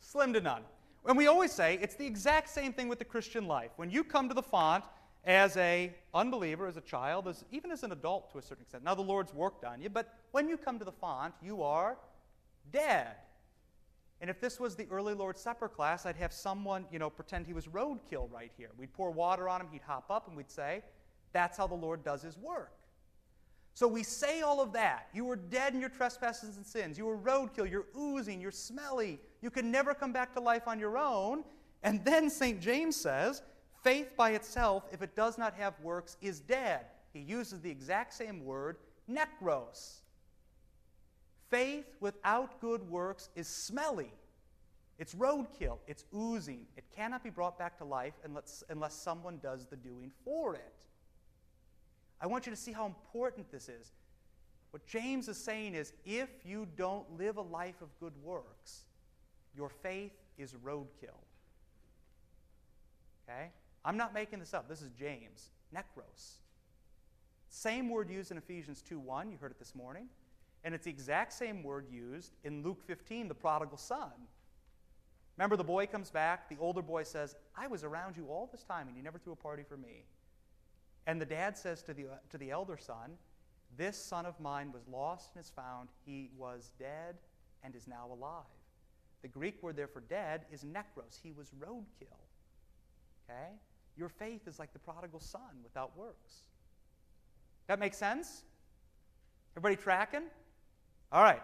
Slim 0.00 0.32
to 0.34 0.40
none. 0.40 0.62
And 1.04 1.16
we 1.16 1.26
always 1.26 1.52
say 1.52 1.78
it's 1.82 1.94
the 1.94 2.06
exact 2.06 2.48
same 2.48 2.72
thing 2.72 2.88
with 2.88 2.98
the 2.98 3.04
Christian 3.04 3.46
life. 3.46 3.70
When 3.76 3.90
you 3.90 4.04
come 4.04 4.28
to 4.28 4.34
the 4.34 4.42
font, 4.42 4.84
as 5.26 5.56
a 5.56 5.92
unbeliever, 6.14 6.66
as 6.66 6.76
a 6.76 6.80
child, 6.80 7.26
as, 7.26 7.44
even 7.50 7.72
as 7.72 7.82
an 7.82 7.90
adult 7.92 8.30
to 8.32 8.38
a 8.38 8.42
certain 8.42 8.62
extent. 8.62 8.84
Now 8.84 8.94
the 8.94 9.02
Lord's 9.02 9.34
worked 9.34 9.64
on 9.64 9.82
you, 9.82 9.90
but 9.90 10.14
when 10.30 10.48
you 10.48 10.56
come 10.56 10.78
to 10.78 10.84
the 10.84 10.92
font, 10.92 11.34
you 11.42 11.62
are 11.62 11.98
dead. 12.72 13.08
And 14.20 14.30
if 14.30 14.40
this 14.40 14.58
was 14.58 14.76
the 14.76 14.86
early 14.90 15.12
Lord's 15.12 15.40
Supper 15.40 15.68
class, 15.68 16.06
I'd 16.06 16.16
have 16.16 16.32
someone, 16.32 16.86
you 16.90 16.98
know, 16.98 17.10
pretend 17.10 17.46
he 17.46 17.52
was 17.52 17.66
roadkill 17.66 18.32
right 18.32 18.52
here. 18.56 18.70
We'd 18.78 18.92
pour 18.92 19.10
water 19.10 19.48
on 19.48 19.60
him, 19.60 19.68
he'd 19.70 19.82
hop 19.82 20.10
up, 20.10 20.28
and 20.28 20.36
we'd 20.36 20.50
say, 20.50 20.82
That's 21.32 21.58
how 21.58 21.66
the 21.66 21.74
Lord 21.74 22.02
does 22.02 22.22
his 22.22 22.38
work. 22.38 22.72
So 23.74 23.86
we 23.86 24.04
say 24.04 24.40
all 24.40 24.62
of 24.62 24.72
that. 24.72 25.08
You 25.12 25.26
were 25.26 25.36
dead 25.36 25.74
in 25.74 25.80
your 25.80 25.90
trespasses 25.90 26.56
and 26.56 26.64
sins. 26.64 26.96
You 26.96 27.04
were 27.04 27.18
roadkill. 27.18 27.70
You're 27.70 27.84
oozing. 27.94 28.40
You're 28.40 28.50
smelly. 28.50 29.20
You 29.42 29.50
can 29.50 29.70
never 29.70 29.92
come 29.92 30.14
back 30.14 30.32
to 30.32 30.40
life 30.40 30.66
on 30.66 30.78
your 30.78 30.96
own. 30.96 31.44
And 31.82 32.02
then 32.02 32.30
St. 32.30 32.58
James 32.58 32.96
says, 32.96 33.42
Faith 33.86 34.16
by 34.16 34.30
itself, 34.30 34.82
if 34.90 35.00
it 35.00 35.14
does 35.14 35.38
not 35.38 35.54
have 35.54 35.78
works, 35.80 36.16
is 36.20 36.40
dead. 36.40 36.86
He 37.12 37.20
uses 37.20 37.60
the 37.60 37.70
exact 37.70 38.14
same 38.14 38.44
word, 38.44 38.78
necros. 39.08 40.00
Faith 41.50 41.84
without 42.00 42.60
good 42.60 42.82
works 42.90 43.28
is 43.36 43.46
smelly. 43.46 44.10
It's 44.98 45.14
roadkill. 45.14 45.78
It's 45.86 46.04
oozing. 46.12 46.66
It 46.76 46.82
cannot 46.96 47.22
be 47.22 47.30
brought 47.30 47.60
back 47.60 47.78
to 47.78 47.84
life 47.84 48.14
unless, 48.24 48.64
unless 48.70 48.92
someone 48.92 49.38
does 49.40 49.66
the 49.66 49.76
doing 49.76 50.10
for 50.24 50.56
it. 50.56 50.84
I 52.20 52.26
want 52.26 52.44
you 52.44 52.50
to 52.50 52.56
see 52.56 52.72
how 52.72 52.86
important 52.86 53.52
this 53.52 53.68
is. 53.68 53.92
What 54.72 54.84
James 54.84 55.28
is 55.28 55.36
saying 55.36 55.76
is 55.76 55.92
if 56.04 56.30
you 56.44 56.66
don't 56.76 57.08
live 57.16 57.36
a 57.36 57.42
life 57.42 57.80
of 57.80 57.96
good 58.00 58.14
works, 58.24 58.86
your 59.54 59.68
faith 59.68 60.10
is 60.38 60.54
roadkill. 60.54 61.22
Okay? 63.28 63.52
I'm 63.86 63.96
not 63.96 64.12
making 64.12 64.40
this 64.40 64.52
up. 64.52 64.68
This 64.68 64.82
is 64.82 64.90
James. 64.90 65.50
necros. 65.74 66.40
Same 67.48 67.88
word 67.88 68.10
used 68.10 68.32
in 68.32 68.36
Ephesians 68.36 68.82
2:1. 68.82 69.30
You 69.30 69.38
heard 69.38 69.52
it 69.52 69.58
this 69.58 69.74
morning. 69.74 70.08
And 70.64 70.74
it's 70.74 70.84
the 70.84 70.90
exact 70.90 71.32
same 71.32 71.62
word 71.62 71.88
used 71.88 72.34
in 72.42 72.64
Luke 72.64 72.82
15, 72.82 73.28
the 73.28 73.34
prodigal 73.34 73.78
son. 73.78 74.10
Remember, 75.36 75.56
the 75.56 75.62
boy 75.62 75.86
comes 75.86 76.10
back. 76.10 76.48
The 76.48 76.56
older 76.58 76.82
boy 76.82 77.04
says, 77.04 77.36
I 77.56 77.68
was 77.68 77.84
around 77.84 78.16
you 78.16 78.26
all 78.26 78.48
this 78.50 78.64
time, 78.64 78.88
and 78.88 78.96
you 78.96 79.02
never 79.02 79.18
threw 79.18 79.34
a 79.34 79.36
party 79.36 79.62
for 79.62 79.76
me. 79.76 80.06
And 81.06 81.20
the 81.20 81.26
dad 81.26 81.56
says 81.56 81.82
to 81.82 81.94
the, 81.94 82.06
uh, 82.06 82.16
to 82.30 82.38
the 82.38 82.50
elder 82.50 82.76
son, 82.76 83.16
This 83.76 83.96
son 83.96 84.26
of 84.26 84.40
mine 84.40 84.72
was 84.72 84.88
lost 84.88 85.30
and 85.34 85.44
is 85.44 85.50
found. 85.50 85.90
He 86.04 86.30
was 86.36 86.72
dead 86.80 87.16
and 87.62 87.76
is 87.76 87.86
now 87.86 88.08
alive. 88.10 88.42
The 89.22 89.28
Greek 89.28 89.62
word 89.62 89.76
there 89.76 89.86
for 89.86 90.00
dead 90.00 90.46
is 90.50 90.64
necros. 90.64 91.20
He 91.22 91.32
was 91.32 91.52
roadkill. 91.60 92.18
Okay? 93.28 93.52
Your 93.96 94.08
faith 94.08 94.46
is 94.46 94.58
like 94.58 94.72
the 94.72 94.78
prodigal 94.78 95.20
son 95.20 95.62
without 95.64 95.96
works. 95.96 96.44
That 97.66 97.78
makes 97.78 97.96
sense? 97.96 98.42
Everybody 99.56 99.76
tracking? 99.76 100.24
All 101.10 101.22
right. 101.22 101.42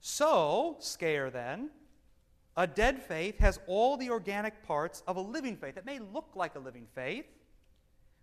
So, 0.00 0.76
Scaer 0.80 1.30
then, 1.30 1.70
a 2.56 2.66
dead 2.66 3.02
faith 3.02 3.38
has 3.38 3.58
all 3.66 3.96
the 3.96 4.10
organic 4.10 4.62
parts 4.62 5.02
of 5.06 5.16
a 5.16 5.20
living 5.20 5.56
faith. 5.56 5.76
It 5.76 5.86
may 5.86 5.98
look 5.98 6.30
like 6.34 6.54
a 6.54 6.58
living 6.58 6.86
faith, 6.94 7.26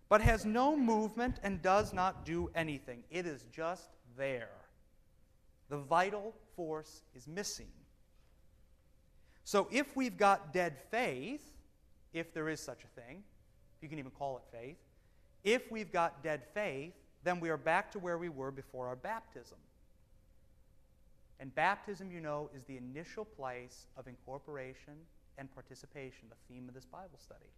but 0.08 0.20
has 0.20 0.44
no 0.44 0.76
movement 0.76 1.40
and 1.42 1.60
does 1.62 1.92
not 1.92 2.24
do 2.24 2.50
anything. 2.54 3.02
It 3.10 3.26
is 3.26 3.44
just 3.50 3.90
there. 4.16 4.50
The 5.68 5.78
vital 5.78 6.34
force 6.54 7.02
is 7.14 7.26
missing. 7.26 7.70
So, 9.44 9.66
if 9.72 9.96
we've 9.96 10.16
got 10.16 10.52
dead 10.52 10.76
faith, 10.90 11.42
if 12.12 12.32
there 12.34 12.48
is 12.48 12.60
such 12.60 12.84
a 12.84 13.00
thing, 13.00 13.22
if 13.76 13.82
you 13.82 13.88
can 13.88 13.98
even 13.98 14.10
call 14.10 14.38
it 14.38 14.44
faith, 14.56 14.76
if 15.44 15.70
we've 15.70 15.92
got 15.92 16.22
dead 16.22 16.42
faith, 16.54 16.92
then 17.24 17.40
we 17.40 17.50
are 17.50 17.56
back 17.56 17.90
to 17.92 17.98
where 17.98 18.18
we 18.18 18.28
were 18.28 18.50
before 18.50 18.86
our 18.86 18.96
baptism. 18.96 19.58
And 21.38 21.54
baptism, 21.54 22.10
you 22.10 22.20
know, 22.20 22.50
is 22.54 22.64
the 22.64 22.76
initial 22.76 23.24
place 23.24 23.86
of 23.96 24.06
incorporation 24.06 24.94
and 25.38 25.52
participation, 25.54 26.28
the 26.28 26.52
theme 26.52 26.68
of 26.68 26.74
this 26.74 26.84
Bible 26.84 27.18
study. 27.18 27.50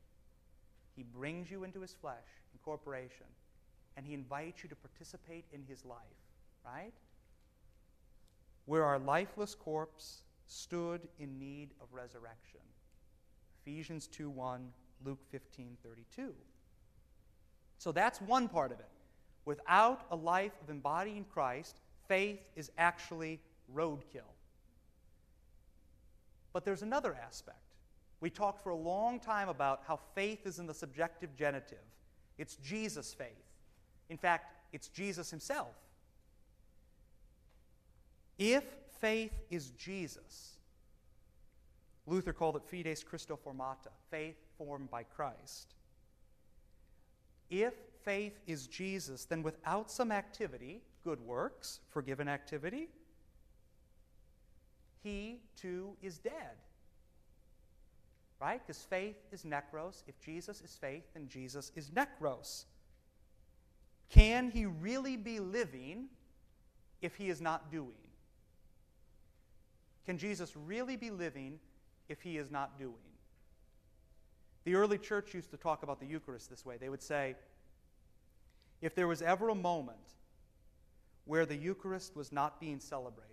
He 0.95 1.03
brings 1.03 1.51
you 1.51 1.65
into 1.65 1.81
his 1.81 1.93
flesh, 1.93 2.29
incorporation, 2.53 3.27
and 3.97 4.07
he 4.07 4.15
invites 4.15 4.63
you 4.63 4.69
to 4.69 4.77
participate 4.77 5.45
in 5.53 5.65
his 5.69 5.85
life, 5.85 5.99
right? 6.65 6.93
Where 8.67 8.85
our 8.85 8.99
lifeless 8.99 9.55
corpse 9.55 10.23
stood 10.47 11.01
in 11.19 11.39
need 11.39 11.71
of 11.81 11.89
resurrection. 11.93 12.61
Ephesians 13.65 14.07
2 14.09 14.31
1, 14.31 14.73
Luke 15.05 15.21
15 15.31 15.77
32. 15.83 16.33
So 17.79 17.93
that's 17.93 18.21
one 18.21 18.49
part 18.49 18.73
of 18.73 18.81
it. 18.81 18.89
Without 19.45 20.07
a 20.11 20.17
life 20.17 20.53
of 20.63 20.71
embodying 20.71 21.25
Christ, 21.33 21.81
faith 22.07 22.41
is 22.55 22.71
actually 22.79 23.41
roadkill. 23.75 24.31
But 26.53 26.65
there's 26.65 26.83
another 26.83 27.15
aspect. 27.15 27.59
We 28.21 28.31
talked 28.31 28.63
for 28.63 28.71
a 28.71 28.77
long 28.77 29.19
time 29.19 29.49
about 29.49 29.83
how 29.87 29.99
faith 30.15 30.47
is 30.47 30.59
in 30.59 30.67
the 30.67 30.75
subjective 30.75 31.35
genitive. 31.35 31.79
It's 32.39 32.57
Jesus' 32.57 33.13
faith. 33.13 33.29
In 34.11 34.17
fact, 34.17 34.55
it's 34.73 34.89
Jesus 34.89 35.31
himself. 35.31 35.75
If 38.39 38.65
faith 39.01 39.33
is 39.51 39.71
Jesus, 39.71 40.52
Luther 42.07 42.33
called 42.33 42.57
it 42.57 42.63
fides 42.65 43.05
Christoformata, 43.05 43.91
faith 44.11 44.37
formed 44.59 44.91
by 44.91 45.05
Christ. 45.05 45.75
If 47.51 47.75
faith 48.05 48.41
is 48.47 48.67
Jesus, 48.67 49.25
then 49.25 49.43
without 49.43 49.91
some 49.91 50.11
activity, 50.11 50.83
good 51.05 51.21
works, 51.21 51.81
forgiven 51.91 52.29
activity, 52.29 52.89
he 55.03 55.41
too 55.57 55.97
is 56.03 56.19
dead. 56.19 56.57
right? 58.41 58.61
Because 58.67 58.83
faith 58.83 59.17
is 59.31 59.45
necros. 59.45 60.03
If 60.09 60.21
Jesus 60.21 60.61
is 60.63 60.77
faith, 60.81 61.05
then 61.15 61.29
Jesus 61.29 61.71
is 61.77 61.91
necros. 61.91 62.65
Can 64.11 64.51
he 64.51 64.67
really 64.67 65.17
be 65.17 65.39
living 65.39 66.07
if 67.01 67.15
he 67.15 67.31
is 67.31 67.41
not 67.41 67.71
doing? 67.71 68.03
Can 70.05 70.19
Jesus 70.19 70.57
really 70.57 70.97
be 70.97 71.11
living 71.11 71.61
if 72.13 72.21
he 72.21 72.37
is 72.37 72.51
not 72.51 72.79
doing? 72.79 72.95
The 74.65 74.77
early 74.77 74.99
church 74.99 75.35
used 75.35 75.51
to 75.51 75.57
talk 75.57 75.83
about 75.83 75.99
the 75.99 76.07
Eucharist 76.07 76.51
this 76.51 76.65
way. 76.65 76.77
They 76.77 76.89
would 76.89 77.03
say, 77.03 77.35
if 78.81 78.95
there 78.95 79.09
was 79.09 79.23
ever 79.23 79.49
a 79.49 79.55
moment 79.55 79.99
where 81.25 81.47
the 81.47 81.57
Eucharist 81.57 82.15
was 82.15 82.31
not 82.31 82.61
being 82.61 82.79
celebrated, 82.79 83.29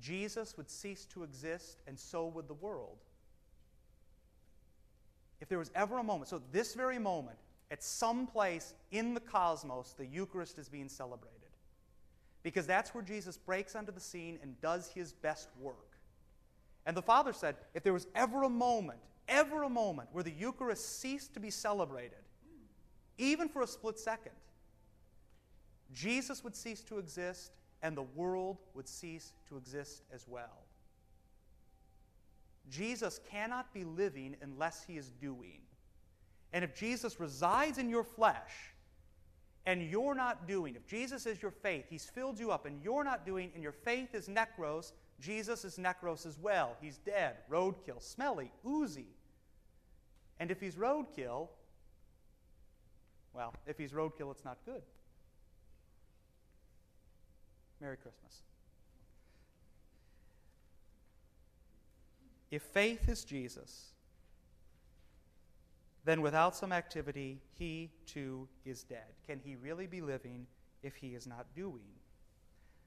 Jesus 0.00 0.56
would 0.56 0.70
cease 0.70 1.06
to 1.06 1.22
exist, 1.22 1.82
and 1.86 1.98
so 1.98 2.26
would 2.26 2.48
the 2.48 2.54
world. 2.54 2.98
If 5.40 5.48
there 5.48 5.58
was 5.58 5.70
ever 5.74 5.98
a 5.98 6.02
moment, 6.02 6.28
so 6.28 6.40
this 6.52 6.74
very 6.74 6.98
moment, 6.98 7.38
at 7.70 7.82
some 7.82 8.26
place 8.26 8.74
in 8.90 9.12
the 9.12 9.20
cosmos, 9.20 9.94
the 9.98 10.06
Eucharist 10.06 10.58
is 10.58 10.68
being 10.68 10.88
celebrated. 10.88 11.32
Because 12.42 12.66
that's 12.66 12.94
where 12.94 13.02
Jesus 13.02 13.36
breaks 13.36 13.74
onto 13.74 13.90
the 13.90 14.00
scene 14.00 14.38
and 14.40 14.60
does 14.60 14.88
his 14.94 15.12
best 15.12 15.48
work. 15.60 15.95
And 16.86 16.96
the 16.96 17.02
Father 17.02 17.32
said, 17.32 17.56
if 17.74 17.82
there 17.82 17.92
was 17.92 18.06
ever 18.14 18.44
a 18.44 18.48
moment, 18.48 19.00
ever 19.28 19.64
a 19.64 19.68
moment 19.68 20.08
where 20.12 20.24
the 20.24 20.30
Eucharist 20.30 21.00
ceased 21.00 21.34
to 21.34 21.40
be 21.40 21.50
celebrated, 21.50 22.18
even 23.18 23.48
for 23.48 23.62
a 23.62 23.66
split 23.66 23.98
second, 23.98 24.32
Jesus 25.92 26.44
would 26.44 26.54
cease 26.54 26.80
to 26.82 26.98
exist 26.98 27.50
and 27.82 27.96
the 27.96 28.02
world 28.02 28.58
would 28.74 28.88
cease 28.88 29.32
to 29.48 29.56
exist 29.56 30.02
as 30.14 30.26
well. 30.28 30.62
Jesus 32.70 33.20
cannot 33.30 33.72
be 33.72 33.84
living 33.84 34.36
unless 34.42 34.84
he 34.86 34.96
is 34.96 35.10
doing. 35.20 35.60
And 36.52 36.64
if 36.64 36.74
Jesus 36.74 37.20
resides 37.20 37.78
in 37.78 37.88
your 37.88 38.04
flesh 38.04 38.72
and 39.66 39.82
you're 39.82 40.14
not 40.14 40.46
doing, 40.48 40.74
if 40.76 40.86
Jesus 40.86 41.26
is 41.26 41.42
your 41.42 41.50
faith, 41.50 41.86
he's 41.90 42.04
filled 42.04 42.38
you 42.38 42.50
up 42.50 42.66
and 42.66 42.80
you're 42.82 43.04
not 43.04 43.26
doing, 43.26 43.50
and 43.54 43.62
your 43.62 43.72
faith 43.72 44.14
is 44.14 44.28
nekros, 44.28 44.92
Jesus 45.20 45.64
is 45.64 45.78
necros 45.78 46.26
as 46.26 46.38
well. 46.38 46.76
He's 46.80 46.98
dead, 46.98 47.36
roadkill, 47.50 48.02
smelly, 48.02 48.52
oozy. 48.66 49.08
And 50.38 50.50
if 50.50 50.60
he's 50.60 50.74
roadkill, 50.74 51.48
well, 53.32 53.54
if 53.66 53.78
he's 53.78 53.92
roadkill, 53.92 54.30
it's 54.30 54.44
not 54.44 54.58
good. 54.64 54.82
Merry 57.80 57.96
Christmas. 57.96 58.42
If 62.50 62.62
faith 62.62 63.08
is 63.08 63.24
Jesus, 63.24 63.92
then 66.04 66.22
without 66.22 66.54
some 66.54 66.72
activity, 66.72 67.40
he 67.58 67.90
too 68.06 68.48
is 68.64 68.84
dead. 68.84 69.14
Can 69.26 69.40
he 69.44 69.56
really 69.56 69.86
be 69.86 70.00
living 70.00 70.46
if 70.82 70.94
he 70.94 71.08
is 71.08 71.26
not 71.26 71.46
doing? 71.54 71.82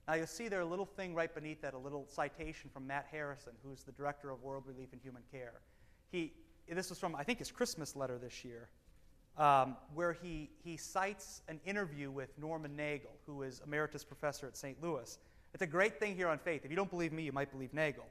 Now 0.09 0.15
you'll 0.15 0.25
see 0.25 0.47
there 0.47 0.61
a 0.61 0.65
little 0.65 0.87
thing 0.87 1.13
right 1.13 1.31
beneath 1.31 1.61
that, 1.61 1.75
a 1.75 1.77
little 1.77 2.07
citation 2.07 2.71
from 2.73 2.87
Matt 2.87 3.05
Harrison, 3.11 3.53
who's 3.63 3.83
the 3.83 3.91
director 3.91 4.31
of 4.31 4.41
World 4.41 4.63
Relief 4.65 4.87
and 4.91 4.99
Human 5.03 5.21
Care. 5.31 5.61
He, 6.11 6.33
this 6.67 6.89
was 6.89 6.97
from, 6.97 7.15
I 7.15 7.21
think, 7.21 7.37
his 7.37 7.51
Christmas 7.51 7.95
letter 7.95 8.17
this 8.17 8.43
year, 8.43 8.69
um, 9.37 9.77
where 9.93 10.13
he, 10.13 10.49
he 10.63 10.77
cites 10.77 11.43
an 11.47 11.59
interview 11.63 12.09
with 12.09 12.35
Norman 12.39 12.75
Nagel, 12.75 13.11
who 13.27 13.43
is 13.43 13.61
emeritus 13.63 14.03
professor 14.03 14.47
at 14.47 14.57
St. 14.57 14.81
Louis. 14.81 15.19
It's 15.53 15.61
a 15.61 15.67
great 15.67 15.99
thing 15.99 16.15
here 16.15 16.27
on 16.27 16.39
faith. 16.39 16.65
If 16.65 16.71
you 16.71 16.75
don't 16.75 16.89
believe 16.89 17.13
me, 17.13 17.21
you 17.21 17.31
might 17.31 17.51
believe 17.51 17.71
Nagel. 17.71 18.07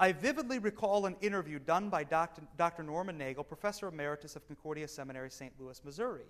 I 0.00 0.10
vividly 0.10 0.58
recall 0.58 1.06
an 1.06 1.14
interview 1.20 1.60
done 1.60 1.90
by 1.90 2.02
Dr. 2.02 2.42
Dr. 2.58 2.82
Norman 2.82 3.16
Nagel, 3.16 3.44
Professor 3.44 3.86
Emeritus 3.86 4.34
of 4.34 4.44
Concordia 4.48 4.88
Seminary, 4.88 5.30
St. 5.30 5.52
Louis, 5.60 5.80
Missouri. 5.84 6.26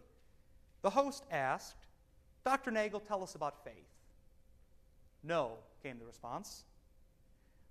The 0.82 0.90
host 0.90 1.24
asked, 1.30 1.86
Dr. 2.44 2.70
Nagel, 2.70 3.00
tell 3.00 3.22
us 3.22 3.34
about 3.34 3.64
faith. 3.64 3.89
No, 5.22 5.52
came 5.82 5.98
the 5.98 6.06
response. 6.06 6.64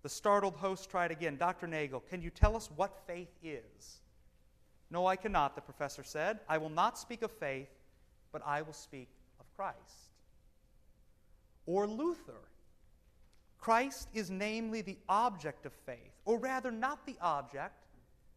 The 0.01 0.09
startled 0.09 0.55
host 0.55 0.89
tried 0.89 1.12
again, 1.12 1.38
Dr. 1.38 1.67
Nagel, 1.67 2.01
can 2.09 2.21
you 2.21 2.29
tell 2.29 2.55
us 2.55 2.69
what 2.75 3.05
faith 3.05 3.31
is? 3.43 3.99
No, 4.91 5.05
I 5.05 5.15
cannot, 5.15 5.55
the 5.55 5.62
professor 5.62 6.03
said. 6.03 6.39
I 6.47 6.57
will 6.57 6.69
not 6.69 6.97
speak 6.97 7.21
of 7.21 7.31
faith, 7.31 7.69
but 8.31 8.41
I 8.45 8.62
will 8.62 8.73
speak 8.73 9.09
of 9.39 9.45
Christ. 9.55 10.09
Or 11.65 11.85
Luther, 11.85 12.41
Christ 13.59 14.07
is 14.13 14.29
namely 14.31 14.81
the 14.81 14.97
object 15.09 15.65
of 15.65 15.73
faith, 15.85 16.13
or 16.25 16.39
rather, 16.39 16.71
not 16.71 17.05
the 17.05 17.17
object, 17.21 17.85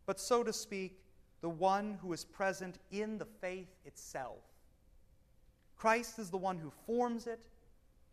but 0.05 0.19
so 0.19 0.43
to 0.43 0.53
speak, 0.53 0.99
the 1.41 1.49
one 1.49 1.99
who 2.03 2.13
is 2.13 2.25
present 2.25 2.79
in 2.91 3.19
the 3.19 3.25
faith 3.25 3.69
itself. 3.85 4.43
Christ 5.77 6.19
is 6.19 6.31
the 6.31 6.37
one 6.37 6.59
who 6.59 6.73
forms 6.87 7.27
it, 7.27 7.41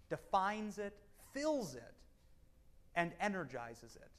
defines 0.10 0.78
it, 0.78 0.94
fills 1.34 1.76
it, 1.76 1.94
and 2.96 3.12
energizes 3.20 3.96
it. 3.96 4.10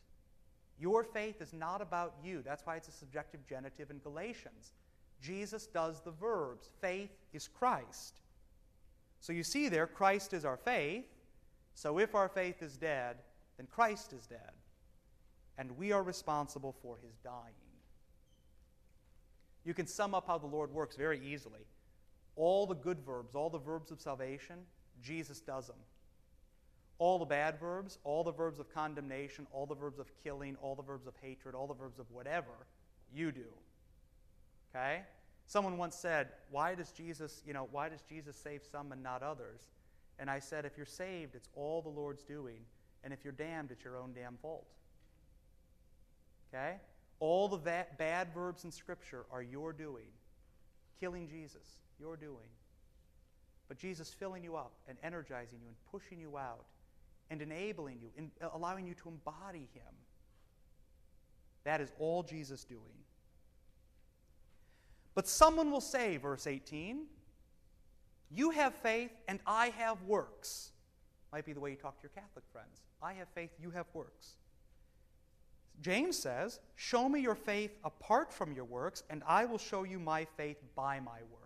Your 0.78 1.04
faith 1.04 1.42
is 1.42 1.52
not 1.52 1.82
about 1.82 2.14
you. 2.24 2.42
That's 2.42 2.64
why 2.64 2.76
it's 2.76 2.88
a 2.88 2.92
subjective 2.92 3.46
genitive 3.46 3.90
in 3.90 3.98
Galatians. 3.98 4.72
Jesus 5.20 5.66
does 5.66 6.00
the 6.00 6.12
verbs. 6.12 6.70
Faith 6.80 7.10
is 7.32 7.46
Christ. 7.46 8.20
So 9.20 9.32
you 9.34 9.42
see 9.42 9.68
there, 9.68 9.86
Christ 9.86 10.32
is 10.32 10.46
our 10.46 10.56
faith. 10.56 11.04
So 11.74 11.98
if 11.98 12.14
our 12.14 12.28
faith 12.28 12.62
is 12.62 12.76
dead, 12.76 13.16
then 13.58 13.66
Christ 13.70 14.14
is 14.14 14.26
dead. 14.26 14.52
And 15.58 15.76
we 15.76 15.92
are 15.92 16.02
responsible 16.02 16.74
for 16.80 16.96
his 17.02 17.18
dying. 17.18 17.54
You 19.64 19.74
can 19.74 19.86
sum 19.86 20.14
up 20.14 20.26
how 20.26 20.38
the 20.38 20.46
Lord 20.46 20.72
works 20.72 20.96
very 20.96 21.20
easily. 21.22 21.66
All 22.36 22.66
the 22.66 22.74
good 22.74 23.00
verbs, 23.00 23.34
all 23.34 23.50
the 23.50 23.58
verbs 23.58 23.90
of 23.90 24.00
salvation, 24.00 24.56
Jesus 25.02 25.40
does 25.40 25.66
them. 25.66 25.76
All 26.98 27.18
the 27.18 27.24
bad 27.24 27.58
verbs, 27.58 27.98
all 28.04 28.22
the 28.22 28.32
verbs 28.32 28.58
of 28.58 28.72
condemnation, 28.72 29.46
all 29.52 29.66
the 29.66 29.74
verbs 29.74 29.98
of 29.98 30.10
killing, 30.22 30.56
all 30.60 30.74
the 30.74 30.82
verbs 30.82 31.06
of 31.06 31.14
hatred, 31.22 31.54
all 31.54 31.66
the 31.66 31.74
verbs 31.74 31.98
of 31.98 32.10
whatever, 32.10 32.66
you 33.12 33.32
do. 33.32 33.46
Okay? 34.70 35.02
Someone 35.46 35.78
once 35.78 35.96
said, 35.96 36.28
"Why 36.50 36.74
does 36.74 36.92
Jesus, 36.92 37.42
you 37.46 37.54
know, 37.54 37.68
why 37.72 37.88
does 37.88 38.02
Jesus 38.02 38.36
save 38.36 38.62
some 38.70 38.92
and 38.92 39.02
not 39.02 39.22
others?" 39.22 39.68
And 40.20 40.28
I 40.28 40.38
said, 40.38 40.66
if 40.66 40.76
you're 40.76 40.84
saved, 40.84 41.34
it's 41.34 41.48
all 41.56 41.80
the 41.80 41.88
Lord's 41.88 42.22
doing. 42.22 42.60
And 43.02 43.12
if 43.12 43.24
you're 43.24 43.32
damned, 43.32 43.70
it's 43.70 43.82
your 43.82 43.96
own 43.96 44.12
damn 44.12 44.36
fault. 44.36 44.66
Okay? 46.52 46.76
All 47.20 47.48
the 47.48 47.56
va- 47.56 47.86
bad 47.98 48.28
verbs 48.34 48.64
in 48.64 48.70
Scripture 48.70 49.24
are 49.32 49.42
your 49.42 49.72
doing. 49.72 50.08
Killing 51.00 51.26
Jesus, 51.26 51.80
your 51.98 52.18
doing. 52.18 52.50
But 53.70 53.78
Jesus 53.78 54.12
filling 54.12 54.42
you 54.42 54.56
up 54.56 54.72
and 54.88 54.98
energizing 55.00 55.60
you 55.62 55.68
and 55.68 55.76
pushing 55.92 56.20
you 56.20 56.36
out 56.36 56.64
and 57.30 57.40
enabling 57.40 58.00
you, 58.02 58.08
and 58.18 58.28
allowing 58.52 58.84
you 58.84 58.94
to 58.94 59.08
embody 59.08 59.68
Him. 59.72 59.94
That 61.62 61.80
is 61.80 61.92
all 62.00 62.24
Jesus 62.24 62.64
doing. 62.64 62.80
But 65.14 65.28
someone 65.28 65.70
will 65.70 65.80
say, 65.80 66.16
verse 66.16 66.48
18, 66.48 67.06
you 68.32 68.50
have 68.50 68.74
faith, 68.74 69.12
and 69.28 69.38
I 69.46 69.68
have 69.78 70.02
works. 70.02 70.72
Might 71.30 71.46
be 71.46 71.52
the 71.52 71.60
way 71.60 71.70
you 71.70 71.76
talk 71.76 71.96
to 71.98 72.02
your 72.02 72.10
Catholic 72.10 72.44
friends. 72.50 72.80
I 73.00 73.12
have 73.12 73.28
faith, 73.36 73.50
you 73.62 73.70
have 73.70 73.86
works. 73.94 74.34
James 75.80 76.18
says, 76.18 76.58
Show 76.74 77.08
me 77.08 77.20
your 77.20 77.36
faith 77.36 77.78
apart 77.84 78.32
from 78.32 78.52
your 78.52 78.64
works, 78.64 79.04
and 79.10 79.22
I 79.28 79.44
will 79.44 79.58
show 79.58 79.84
you 79.84 80.00
my 80.00 80.24
faith 80.36 80.56
by 80.74 80.98
my 80.98 81.20
works. 81.30 81.39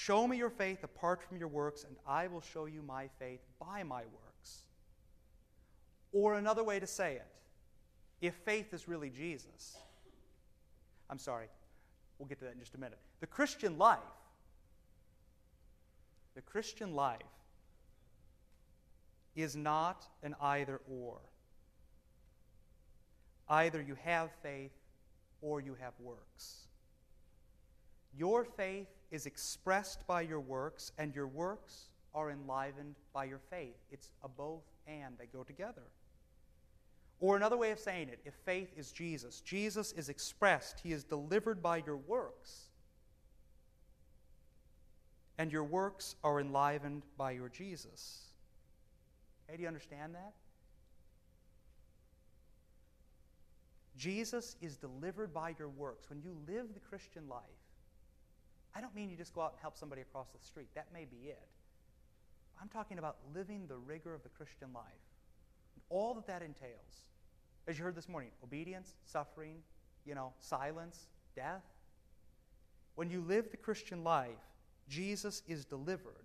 Show 0.00 0.28
me 0.28 0.36
your 0.36 0.48
faith 0.48 0.84
apart 0.84 1.24
from 1.24 1.38
your 1.38 1.48
works, 1.48 1.82
and 1.82 1.96
I 2.06 2.28
will 2.28 2.40
show 2.40 2.66
you 2.66 2.82
my 2.82 3.08
faith 3.18 3.40
by 3.58 3.82
my 3.82 4.02
works. 4.02 4.62
Or 6.12 6.34
another 6.34 6.62
way 6.62 6.78
to 6.78 6.86
say 6.86 7.14
it, 7.14 7.26
if 8.20 8.34
faith 8.44 8.72
is 8.72 8.86
really 8.86 9.10
Jesus, 9.10 9.76
I'm 11.10 11.18
sorry, 11.18 11.46
we'll 12.16 12.28
get 12.28 12.38
to 12.38 12.44
that 12.44 12.54
in 12.54 12.60
just 12.60 12.76
a 12.76 12.78
minute. 12.78 12.98
The 13.18 13.26
Christian 13.26 13.76
life 13.76 13.98
the 16.36 16.42
Christian 16.42 16.94
life 16.94 17.18
is 19.34 19.56
not 19.56 20.06
an 20.22 20.36
either 20.40 20.80
or. 20.88 21.18
Either 23.48 23.82
you 23.82 23.96
have 24.04 24.30
faith 24.44 24.70
or 25.42 25.60
you 25.60 25.74
have 25.80 25.94
works. 25.98 26.68
Your 28.16 28.44
faith 28.44 28.86
is 29.10 29.26
expressed 29.26 30.06
by 30.06 30.22
your 30.22 30.40
works, 30.40 30.92
and 30.98 31.14
your 31.14 31.26
works 31.26 31.88
are 32.14 32.30
enlivened 32.30 32.96
by 33.12 33.24
your 33.24 33.40
faith. 33.50 33.76
It's 33.90 34.10
a 34.22 34.28
both 34.28 34.64
and, 34.86 35.16
they 35.18 35.26
go 35.26 35.42
together. 35.42 35.82
Or 37.20 37.36
another 37.36 37.56
way 37.56 37.70
of 37.70 37.78
saying 37.78 38.08
it, 38.08 38.20
if 38.24 38.34
faith 38.44 38.72
is 38.76 38.92
Jesus, 38.92 39.40
Jesus 39.40 39.92
is 39.92 40.08
expressed, 40.08 40.80
he 40.80 40.92
is 40.92 41.04
delivered 41.04 41.62
by 41.62 41.78
your 41.78 41.96
works 41.96 42.68
and 45.38 45.52
your 45.52 45.64
works 45.64 46.16
are 46.24 46.40
enlivened 46.40 47.04
by 47.16 47.30
your 47.30 47.48
Jesus. 47.48 48.24
Okay, 49.48 49.56
do 49.56 49.62
you 49.62 49.68
understand 49.68 50.14
that? 50.14 50.34
Jesus 53.96 54.56
is 54.60 54.76
delivered 54.76 55.32
by 55.32 55.54
your 55.58 55.68
works. 55.68 56.10
When 56.10 56.20
you 56.20 56.36
live 56.46 56.74
the 56.74 56.80
Christian 56.80 57.28
life, 57.28 57.42
I 58.74 58.80
don't 58.80 58.94
mean 58.94 59.10
you 59.10 59.16
just 59.16 59.34
go 59.34 59.40
out 59.40 59.52
and 59.52 59.60
help 59.60 59.76
somebody 59.76 60.02
across 60.02 60.28
the 60.28 60.44
street. 60.44 60.68
That 60.74 60.86
may 60.92 61.04
be 61.04 61.28
it. 61.28 61.48
I'm 62.60 62.68
talking 62.68 62.98
about 62.98 63.16
living 63.34 63.66
the 63.66 63.76
rigor 63.76 64.14
of 64.14 64.22
the 64.22 64.28
Christian 64.28 64.68
life. 64.74 64.84
All 65.90 66.14
that 66.14 66.26
that 66.26 66.42
entails. 66.42 67.06
As 67.66 67.78
you 67.78 67.84
heard 67.84 67.94
this 67.94 68.08
morning, 68.08 68.30
obedience, 68.42 68.94
suffering, 69.04 69.56
you 70.04 70.14
know, 70.14 70.32
silence, 70.40 71.06
death. 71.36 71.62
When 72.94 73.10
you 73.10 73.20
live 73.20 73.50
the 73.50 73.56
Christian 73.56 74.02
life, 74.02 74.30
Jesus 74.88 75.42
is 75.46 75.64
delivered, 75.64 76.24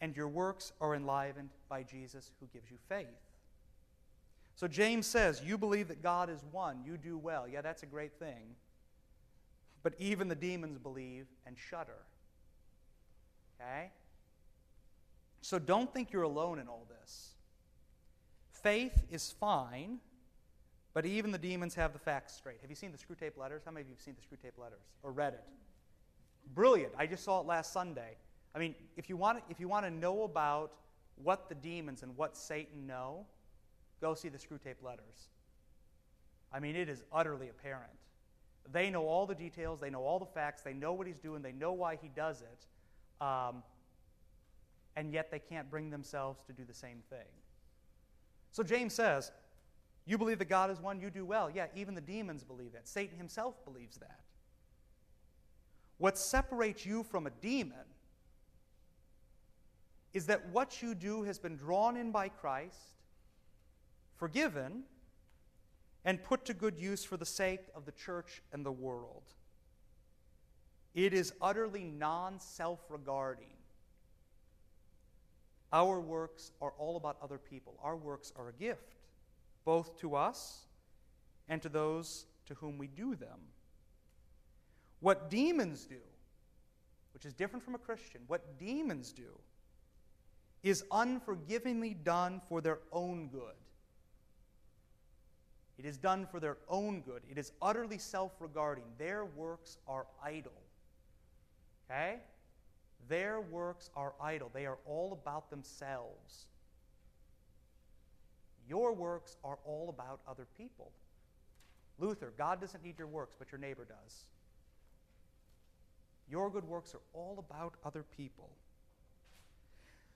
and 0.00 0.16
your 0.16 0.28
works 0.28 0.72
are 0.80 0.94
enlivened 0.94 1.50
by 1.68 1.84
Jesus 1.84 2.32
who 2.40 2.46
gives 2.52 2.70
you 2.70 2.76
faith. 2.88 3.06
So 4.56 4.68
James 4.68 5.06
says, 5.06 5.40
You 5.44 5.56
believe 5.56 5.88
that 5.88 6.02
God 6.02 6.28
is 6.28 6.44
one, 6.50 6.82
you 6.84 6.96
do 6.96 7.16
well. 7.16 7.46
Yeah, 7.48 7.60
that's 7.60 7.82
a 7.82 7.86
great 7.86 8.18
thing. 8.18 8.56
But 9.84 9.94
even 9.98 10.26
the 10.26 10.34
demons 10.34 10.78
believe 10.78 11.26
and 11.46 11.56
shudder. 11.56 12.02
Okay? 13.60 13.90
So 15.42 15.60
don't 15.60 15.92
think 15.92 16.10
you're 16.10 16.22
alone 16.22 16.58
in 16.58 16.66
all 16.66 16.88
this. 16.88 17.34
Faith 18.50 19.04
is 19.10 19.30
fine, 19.38 19.98
but 20.94 21.04
even 21.04 21.30
the 21.30 21.38
demons 21.38 21.74
have 21.74 21.92
the 21.92 21.98
facts 21.98 22.34
straight. 22.34 22.56
Have 22.62 22.70
you 22.70 22.76
seen 22.76 22.92
the 22.92 22.98
Screwtape 22.98 23.36
letters? 23.36 23.62
How 23.64 23.70
many 23.70 23.82
of 23.82 23.88
you 23.88 23.94
have 23.94 24.00
seen 24.00 24.16
the 24.16 24.22
Screwtape 24.22 24.58
letters 24.58 24.80
or 25.02 25.12
read 25.12 25.34
it? 25.34 25.44
Brilliant. 26.54 26.94
I 26.96 27.06
just 27.06 27.22
saw 27.22 27.40
it 27.40 27.46
last 27.46 27.72
Sunday. 27.72 28.16
I 28.54 28.58
mean, 28.58 28.74
if 28.96 29.10
you 29.10 29.18
want 29.18 29.42
if 29.50 29.60
you 29.60 29.68
want 29.68 29.84
to 29.84 29.90
know 29.90 30.22
about 30.22 30.72
what 31.22 31.48
the 31.48 31.54
demons 31.54 32.02
and 32.02 32.16
what 32.16 32.36
Satan 32.36 32.86
know, 32.86 33.26
go 34.00 34.14
see 34.14 34.30
the 34.30 34.38
Screwtape 34.38 34.82
letters. 34.82 35.28
I 36.52 36.60
mean, 36.60 36.74
it 36.74 36.88
is 36.88 37.02
utterly 37.12 37.48
apparent. 37.48 37.92
They 38.72 38.90
know 38.90 39.06
all 39.06 39.26
the 39.26 39.34
details, 39.34 39.80
they 39.80 39.90
know 39.90 40.02
all 40.02 40.18
the 40.18 40.26
facts, 40.26 40.62
they 40.62 40.72
know 40.72 40.92
what 40.92 41.06
he's 41.06 41.18
doing, 41.18 41.42
they 41.42 41.52
know 41.52 41.72
why 41.72 41.96
he 42.00 42.08
does 42.08 42.42
it, 42.42 43.24
um, 43.24 43.62
and 44.96 45.12
yet 45.12 45.30
they 45.30 45.38
can't 45.38 45.70
bring 45.70 45.90
themselves 45.90 46.42
to 46.46 46.52
do 46.52 46.64
the 46.64 46.74
same 46.74 47.02
thing. 47.10 47.26
So 48.52 48.62
James 48.62 48.94
says, 48.94 49.32
You 50.06 50.16
believe 50.16 50.38
that 50.38 50.48
God 50.48 50.70
is 50.70 50.80
one, 50.80 51.00
you 51.00 51.10
do 51.10 51.24
well. 51.24 51.50
Yeah, 51.50 51.66
even 51.74 51.94
the 51.94 52.00
demons 52.00 52.44
believe 52.44 52.72
that. 52.72 52.88
Satan 52.88 53.18
himself 53.18 53.62
believes 53.64 53.96
that. 53.98 54.20
What 55.98 56.16
separates 56.18 56.84
you 56.84 57.02
from 57.02 57.26
a 57.26 57.30
demon 57.30 57.86
is 60.12 60.26
that 60.26 60.48
what 60.50 60.80
you 60.80 60.94
do 60.94 61.24
has 61.24 61.38
been 61.38 61.56
drawn 61.56 61.96
in 61.96 62.12
by 62.12 62.28
Christ, 62.28 62.94
forgiven, 64.16 64.84
and 66.04 66.22
put 66.22 66.44
to 66.44 66.54
good 66.54 66.78
use 66.78 67.04
for 67.04 67.16
the 67.16 67.26
sake 67.26 67.62
of 67.74 67.86
the 67.86 67.92
church 67.92 68.42
and 68.52 68.64
the 68.64 68.72
world. 68.72 69.22
It 70.94 71.12
is 71.12 71.32
utterly 71.40 71.84
non 71.84 72.38
self 72.38 72.80
regarding. 72.88 73.46
Our 75.72 75.98
works 75.98 76.52
are 76.60 76.72
all 76.78 76.96
about 76.96 77.16
other 77.20 77.38
people. 77.38 77.74
Our 77.82 77.96
works 77.96 78.32
are 78.36 78.48
a 78.48 78.52
gift, 78.52 78.94
both 79.64 79.98
to 80.00 80.14
us 80.14 80.66
and 81.48 81.60
to 81.62 81.68
those 81.68 82.26
to 82.46 82.54
whom 82.54 82.78
we 82.78 82.86
do 82.86 83.16
them. 83.16 83.40
What 85.00 85.30
demons 85.30 85.84
do, 85.84 86.00
which 87.12 87.24
is 87.24 87.34
different 87.34 87.64
from 87.64 87.74
a 87.74 87.78
Christian, 87.78 88.20
what 88.28 88.58
demons 88.58 89.12
do 89.12 89.38
is 90.62 90.84
unforgivingly 90.90 91.94
done 91.94 92.40
for 92.48 92.60
their 92.60 92.78
own 92.92 93.28
good. 93.28 93.54
It 95.78 95.84
is 95.84 95.96
done 95.96 96.26
for 96.26 96.38
their 96.38 96.56
own 96.68 97.00
good. 97.00 97.22
It 97.30 97.38
is 97.38 97.52
utterly 97.60 97.98
self 97.98 98.32
regarding. 98.40 98.84
Their 98.98 99.24
works 99.24 99.78
are 99.88 100.06
idle. 100.22 100.52
Okay? 101.90 102.18
Their 103.08 103.40
works 103.40 103.90
are 103.96 104.14
idle. 104.20 104.50
They 104.54 104.66
are 104.66 104.78
all 104.86 105.12
about 105.12 105.50
themselves. 105.50 106.46
Your 108.68 108.92
works 108.92 109.36
are 109.44 109.58
all 109.64 109.88
about 109.88 110.20
other 110.26 110.46
people. 110.56 110.90
Luther, 111.98 112.32
God 112.38 112.60
doesn't 112.60 112.82
need 112.82 112.98
your 112.98 113.08
works, 113.08 113.36
but 113.38 113.52
your 113.52 113.58
neighbor 113.58 113.84
does. 113.84 114.24
Your 116.28 116.50
good 116.50 116.64
works 116.64 116.94
are 116.94 117.02
all 117.12 117.36
about 117.38 117.74
other 117.84 118.04
people. 118.16 118.50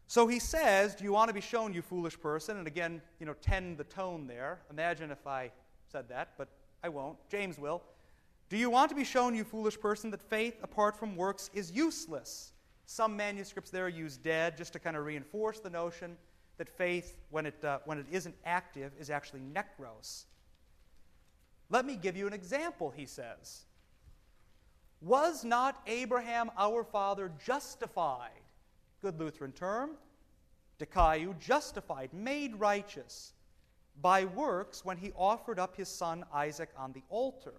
So 0.09 0.27
he 0.27 0.39
says, 0.39 0.95
Do 0.95 1.05
you 1.05 1.13
want 1.13 1.29
to 1.29 1.35
be 1.35 1.41
shown, 1.43 1.75
you 1.75 1.83
foolish 1.83 2.19
person? 2.19 2.57
And 2.57 2.67
again, 2.67 3.03
you 3.21 3.27
know, 3.27 3.35
tend 3.35 3.77
the 3.77 3.85
tone 3.85 4.27
there. 4.27 4.61
Imagine 4.71 5.11
if 5.11 5.27
I 5.27 5.53
said 5.93 6.09
that, 6.09 6.31
but 6.39 6.49
I 6.83 6.89
won't. 6.89 7.19
James 7.31 7.59
will. 7.59 7.83
Do 8.49 8.57
you 8.57 8.71
want 8.71 8.89
to 8.89 8.97
be 8.97 9.05
shown, 9.05 9.35
you 9.35 9.45
foolish 9.45 9.79
person, 9.79 10.11
that 10.11 10.23
faith 10.23 10.57
apart 10.63 10.97
from 10.97 11.15
works 11.15 11.51
is 11.53 11.71
useless? 11.71 12.53
Some 12.87 13.15
manuscripts 13.15 13.71
there 13.71 13.91
use 13.91 14.17
dead 14.17 14.57
just 14.57 14.73
to 14.73 14.79
kind 14.79 14.97
of 14.97 15.05
reinforce 15.05 15.61
the 15.61 15.69
notion 15.69 16.17
that 16.57 16.71
faith, 16.71 17.19
when 17.29 17.45
it, 17.45 17.63
uh, 17.63 17.81
when 17.85 17.99
it 17.99 18.07
isn't 18.11 18.35
active, 18.47 18.93
is 18.99 19.11
actually 19.11 19.41
nekros. 19.41 20.25
Let 21.69 21.85
me 21.85 21.97
give 21.97 22.17
you 22.17 22.27
an 22.27 22.33
example, 22.33 22.91
he 22.97 23.05
says. 23.05 23.67
Was 25.03 25.45
not 25.45 25.83
Abraham 25.87 26.51
our 26.57 26.83
father 26.83 27.31
justified? 27.45 28.31
Good 29.01 29.19
Lutheran 29.19 29.53
term. 29.53 29.91
Dikaiou, 30.79 31.39
justified, 31.39 32.13
made 32.13 32.55
righteous 32.57 33.33
by 34.01 34.25
works 34.25 34.85
when 34.85 34.97
he 34.97 35.13
offered 35.17 35.59
up 35.59 35.77
his 35.77 35.89
son 35.89 36.25
Isaac 36.33 36.71
on 36.77 36.93
the 36.93 37.03
altar. 37.09 37.55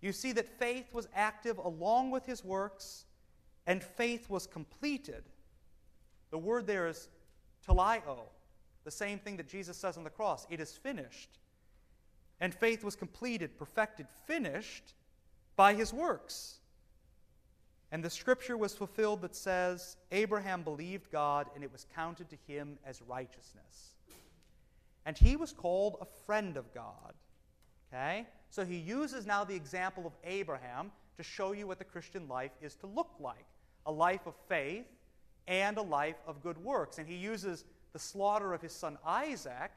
You 0.00 0.12
see 0.12 0.32
that 0.32 0.48
faith 0.48 0.94
was 0.94 1.08
active 1.14 1.58
along 1.58 2.12
with 2.12 2.24
his 2.24 2.44
works, 2.44 3.04
and 3.66 3.82
faith 3.82 4.30
was 4.30 4.46
completed. 4.46 5.24
The 6.30 6.38
word 6.38 6.66
there 6.66 6.86
is 6.86 7.08
teleio, 7.66 8.20
the 8.84 8.90
same 8.90 9.18
thing 9.18 9.36
that 9.38 9.48
Jesus 9.48 9.76
says 9.76 9.96
on 9.96 10.04
the 10.04 10.10
cross 10.10 10.46
it 10.50 10.60
is 10.60 10.76
finished. 10.76 11.38
And 12.40 12.54
faith 12.54 12.84
was 12.84 12.94
completed, 12.94 13.58
perfected, 13.58 14.06
finished 14.26 14.94
by 15.56 15.74
his 15.74 15.92
works. 15.92 16.60
And 17.90 18.04
the 18.04 18.10
scripture 18.10 18.56
was 18.56 18.74
fulfilled 18.74 19.22
that 19.22 19.34
says, 19.34 19.96
Abraham 20.12 20.62
believed 20.62 21.10
God, 21.10 21.46
and 21.54 21.64
it 21.64 21.72
was 21.72 21.86
counted 21.94 22.28
to 22.28 22.36
him 22.46 22.78
as 22.84 23.00
righteousness. 23.02 23.94
And 25.06 25.16
he 25.16 25.36
was 25.36 25.52
called 25.52 25.96
a 26.00 26.06
friend 26.26 26.56
of 26.56 26.72
God. 26.74 27.14
Okay? 27.90 28.26
So 28.50 28.64
he 28.64 28.76
uses 28.76 29.26
now 29.26 29.44
the 29.44 29.54
example 29.54 30.06
of 30.06 30.12
Abraham 30.24 30.92
to 31.16 31.22
show 31.22 31.52
you 31.52 31.66
what 31.66 31.78
the 31.78 31.84
Christian 31.84 32.28
life 32.28 32.52
is 32.60 32.74
to 32.76 32.86
look 32.86 33.10
like 33.18 33.46
a 33.86 33.92
life 33.92 34.26
of 34.26 34.34
faith 34.48 34.86
and 35.46 35.78
a 35.78 35.82
life 35.82 36.16
of 36.26 36.42
good 36.42 36.58
works. 36.58 36.98
And 36.98 37.08
he 37.08 37.16
uses 37.16 37.64
the 37.94 37.98
slaughter 37.98 38.52
of 38.52 38.60
his 38.60 38.72
son 38.72 38.98
Isaac 39.04 39.70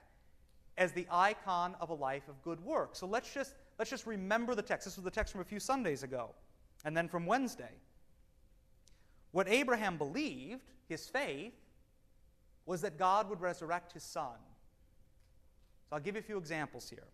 as 0.78 0.91
the 0.91 1.08
icon 1.10 1.76
of 1.80 1.89
a 1.89 1.93
life 1.93 2.28
of 2.28 2.41
good 2.43 2.63
works. 2.63 3.00
So 3.00 3.08
let's 3.08 3.34
just, 3.34 3.56
let's 3.80 3.89
just 3.89 4.06
remember 4.06 4.54
the 4.54 4.62
text. 4.62 4.86
This 4.86 4.97
was 4.97 5.06
the 5.06 5.12
text 5.12 5.32
from 5.32 5.41
a 5.41 5.45
few 5.45 5.60
Sundays 5.60 6.04
ago, 6.04 6.32
and 6.84 6.95
then 6.95 7.08
from 7.08 7.26
Wednesday. 7.26 7.71
What 9.32 9.48
Abraham 9.48 9.98
believed, 9.98 10.62
his 10.88 11.08
faith, 11.08 11.54
was 12.65 12.82
that 12.82 12.98
God 12.98 13.30
would 13.30 13.41
resurrect 13.41 13.94
his 13.94 14.04
son. 14.04 14.38
So 15.89 15.96
I'll 15.96 16.02
give 16.02 16.15
you 16.15 16.20
a 16.20 16.24
few 16.24 16.38
examples 16.38 16.89
here. 16.89 17.08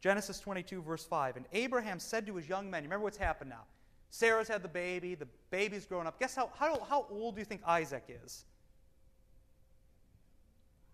Genesis 0.00 0.40
22, 0.40 0.82
verse 0.82 1.04
5. 1.04 1.36
And 1.36 1.46
Abraham 1.52 1.98
said 1.98 2.26
to 2.26 2.36
his 2.36 2.48
young 2.48 2.70
men, 2.70 2.82
remember 2.82 3.04
what's 3.04 3.16
happened 3.16 3.50
now. 3.50 3.64
Sarah's 4.10 4.48
had 4.48 4.62
the 4.62 4.68
baby, 4.68 5.14
the 5.14 5.28
baby's 5.50 5.86
grown 5.86 6.06
up. 6.06 6.18
Guess 6.18 6.34
how, 6.34 6.50
how, 6.58 6.80
how 6.88 7.06
old 7.10 7.36
do 7.36 7.40
you 7.40 7.44
think 7.44 7.62
Isaac 7.66 8.04
is? 8.24 8.44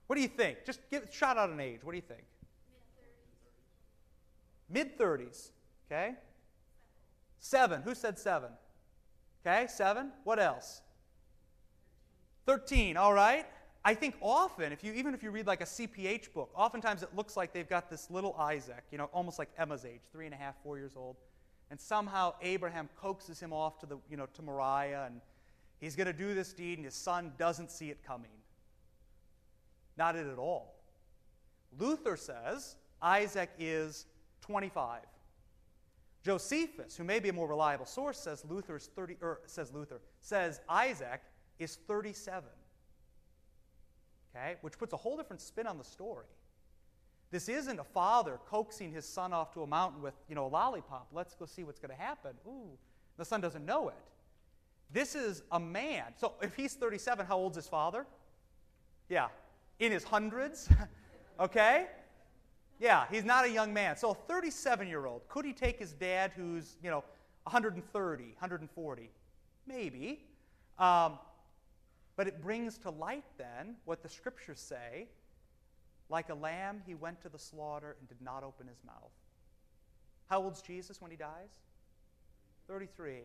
What 0.07 0.17
do 0.17 0.23
you 0.23 0.29
think? 0.29 0.65
Just 0.65 0.81
give 0.91 1.09
shot 1.13 1.37
out 1.37 1.51
an 1.51 1.61
age. 1.61 1.81
What 1.83 1.93
do 1.93 1.97
you 1.97 2.03
think? 2.03 2.25
Mid 4.69 4.99
30s. 4.99 5.51
Okay? 5.91 6.15
Seven. 7.39 7.83
Who 7.83 7.95
said 7.95 8.19
seven? 8.19 8.51
Okay, 9.47 9.69
seven. 9.69 10.11
What 10.25 10.41
else? 10.41 10.83
13, 12.47 12.97
all 12.97 13.13
right. 13.13 13.47
I 13.85 13.95
think 13.95 14.17
often, 14.21 14.73
if 14.73 14.83
you 14.83 14.93
even 14.93 15.15
if 15.15 15.23
you 15.23 15.31
read 15.31 15.47
like 15.47 15.61
a 15.61 15.67
CPH 15.67 16.33
book, 16.33 16.51
oftentimes 16.57 17.05
it 17.05 17.15
looks 17.15 17.37
like 17.37 17.53
they've 17.53 17.69
got 17.69 17.89
this 17.89 18.11
little 18.11 18.35
Isaac, 18.37 18.83
you 18.91 18.99
know, 18.99 19.05
almost 19.13 19.39
like 19.39 19.49
Emma's 19.57 19.85
age, 19.85 20.01
three 20.11 20.25
and 20.25 20.35
a 20.35 20.37
half, 20.37 20.57
four 20.65 20.79
years 20.79 20.95
old, 20.97 21.15
and 21.71 21.81
somehow 21.81 22.35
Abraham 22.43 22.89
coaxes 23.01 23.39
him 23.39 23.53
off 23.53 23.79
to 23.79 23.87
the, 23.87 23.99
you 24.11 24.17
know, 24.17 24.27
to 24.35 24.43
Moriah, 24.43 25.05
and 25.07 25.21
he's 25.79 25.95
going 25.95 26.09
to 26.09 26.13
do 26.13 26.35
this 26.35 26.53
deed, 26.53 26.79
and 26.79 26.85
his 26.85 26.95
son 26.95 27.33
doesn't 27.39 27.71
see 27.71 27.91
it 27.91 28.03
coming. 28.05 28.31
Not 29.97 30.17
it 30.17 30.27
at 30.27 30.39
all. 30.39 30.75
Luther 31.79 32.17
says 32.17 32.75
Isaac 33.01 33.51
is 33.61 34.07
25. 34.41 35.03
Josephus, 36.27 36.97
who 36.97 37.05
may 37.05 37.21
be 37.21 37.29
a 37.29 37.33
more 37.33 37.47
reliable 37.47 37.87
source, 37.87 38.19
says 38.19 38.45
Luther's 38.51 38.91
30, 38.97 39.19
or 39.23 39.43
says 39.47 39.73
Luther, 39.73 40.01
says 40.21 40.61
Isaac 40.69 41.21
is 41.61 41.79
37. 41.87 42.43
Okay? 44.35 44.57
Which 44.61 44.77
puts 44.77 44.93
a 44.93 44.97
whole 44.97 45.17
different 45.17 45.41
spin 45.41 45.69
on 45.69 45.79
the 45.79 45.85
story. 45.85 46.27
This 47.31 47.49
isn't 47.49 47.79
a 47.79 47.85
father 47.85 48.41
coaxing 48.45 48.91
his 48.91 49.07
son 49.07 49.33
off 49.33 49.55
to 49.55 49.63
a 49.63 49.69
mountain 49.69 50.03
with, 50.03 50.15
you 50.29 50.35
know, 50.35 50.47
a 50.47 50.49
lollipop. 50.49 51.07
Let's 51.13 51.37
go 51.37 51.47
see 51.47 51.63
what's 51.63 51.79
going 51.79 51.97
to 51.97 52.03
happen. 52.03 52.33
Ooh, 52.45 52.77
the 53.17 53.25
son 53.25 53.41
doesn't 53.41 53.65
know 53.65 53.91
it. 53.91 53.95
This 54.93 55.15
is 55.15 55.45
a 55.53 55.61
man. 55.61 56.07
So 56.17 56.33
if 56.43 56.57
he's 56.57 56.75
37, 56.75 57.25
how 57.25 57.37
old's 57.37 57.55
his 57.55 57.69
father? 57.69 58.05
Yeah, 59.09 59.29
in 59.79 59.93
his 59.93 60.03
hundreds. 60.03 60.69
okay? 61.39 61.87
Yeah, 62.79 63.07
he's 63.11 63.25
not 63.25 63.45
a 63.45 63.51
young 63.51 63.73
man. 63.73 63.97
So 63.97 64.11
a 64.11 64.15
37 64.15 64.89
year 64.89 65.07
old, 65.07 65.23
could 65.29 65.45
he 65.45 65.53
take 65.53 65.79
his 65.79 65.93
dad 65.93 66.33
who's, 66.37 66.77
you 66.83 66.91
know, 66.91 67.05
130, 67.45 68.25
140? 68.25 69.11
Maybe. 69.67 70.25
Um, 70.79 71.19
but 72.17 72.27
it 72.27 72.43
brings 72.43 72.79
to 72.79 72.91
light 72.91 73.25
then 73.39 73.77
what 73.85 74.03
the 74.03 74.09
scriptures 74.09 74.61
say 74.61 75.09
like 76.09 76.29
a 76.29 76.35
lamb, 76.35 76.83
he 76.87 76.95
went 76.95 77.21
to 77.23 77.29
the 77.29 77.39
slaughter 77.39 77.97
and 77.99 78.09
did 78.09 78.21
not 78.23 78.45
open 78.45 78.67
his 78.67 78.79
mouth. 78.85 79.11
How 80.29 80.41
old's 80.43 80.63
Jesus 80.63 81.01
when 81.01 81.11
he 81.11 81.17
dies? 81.17 81.51
33. 82.69 83.23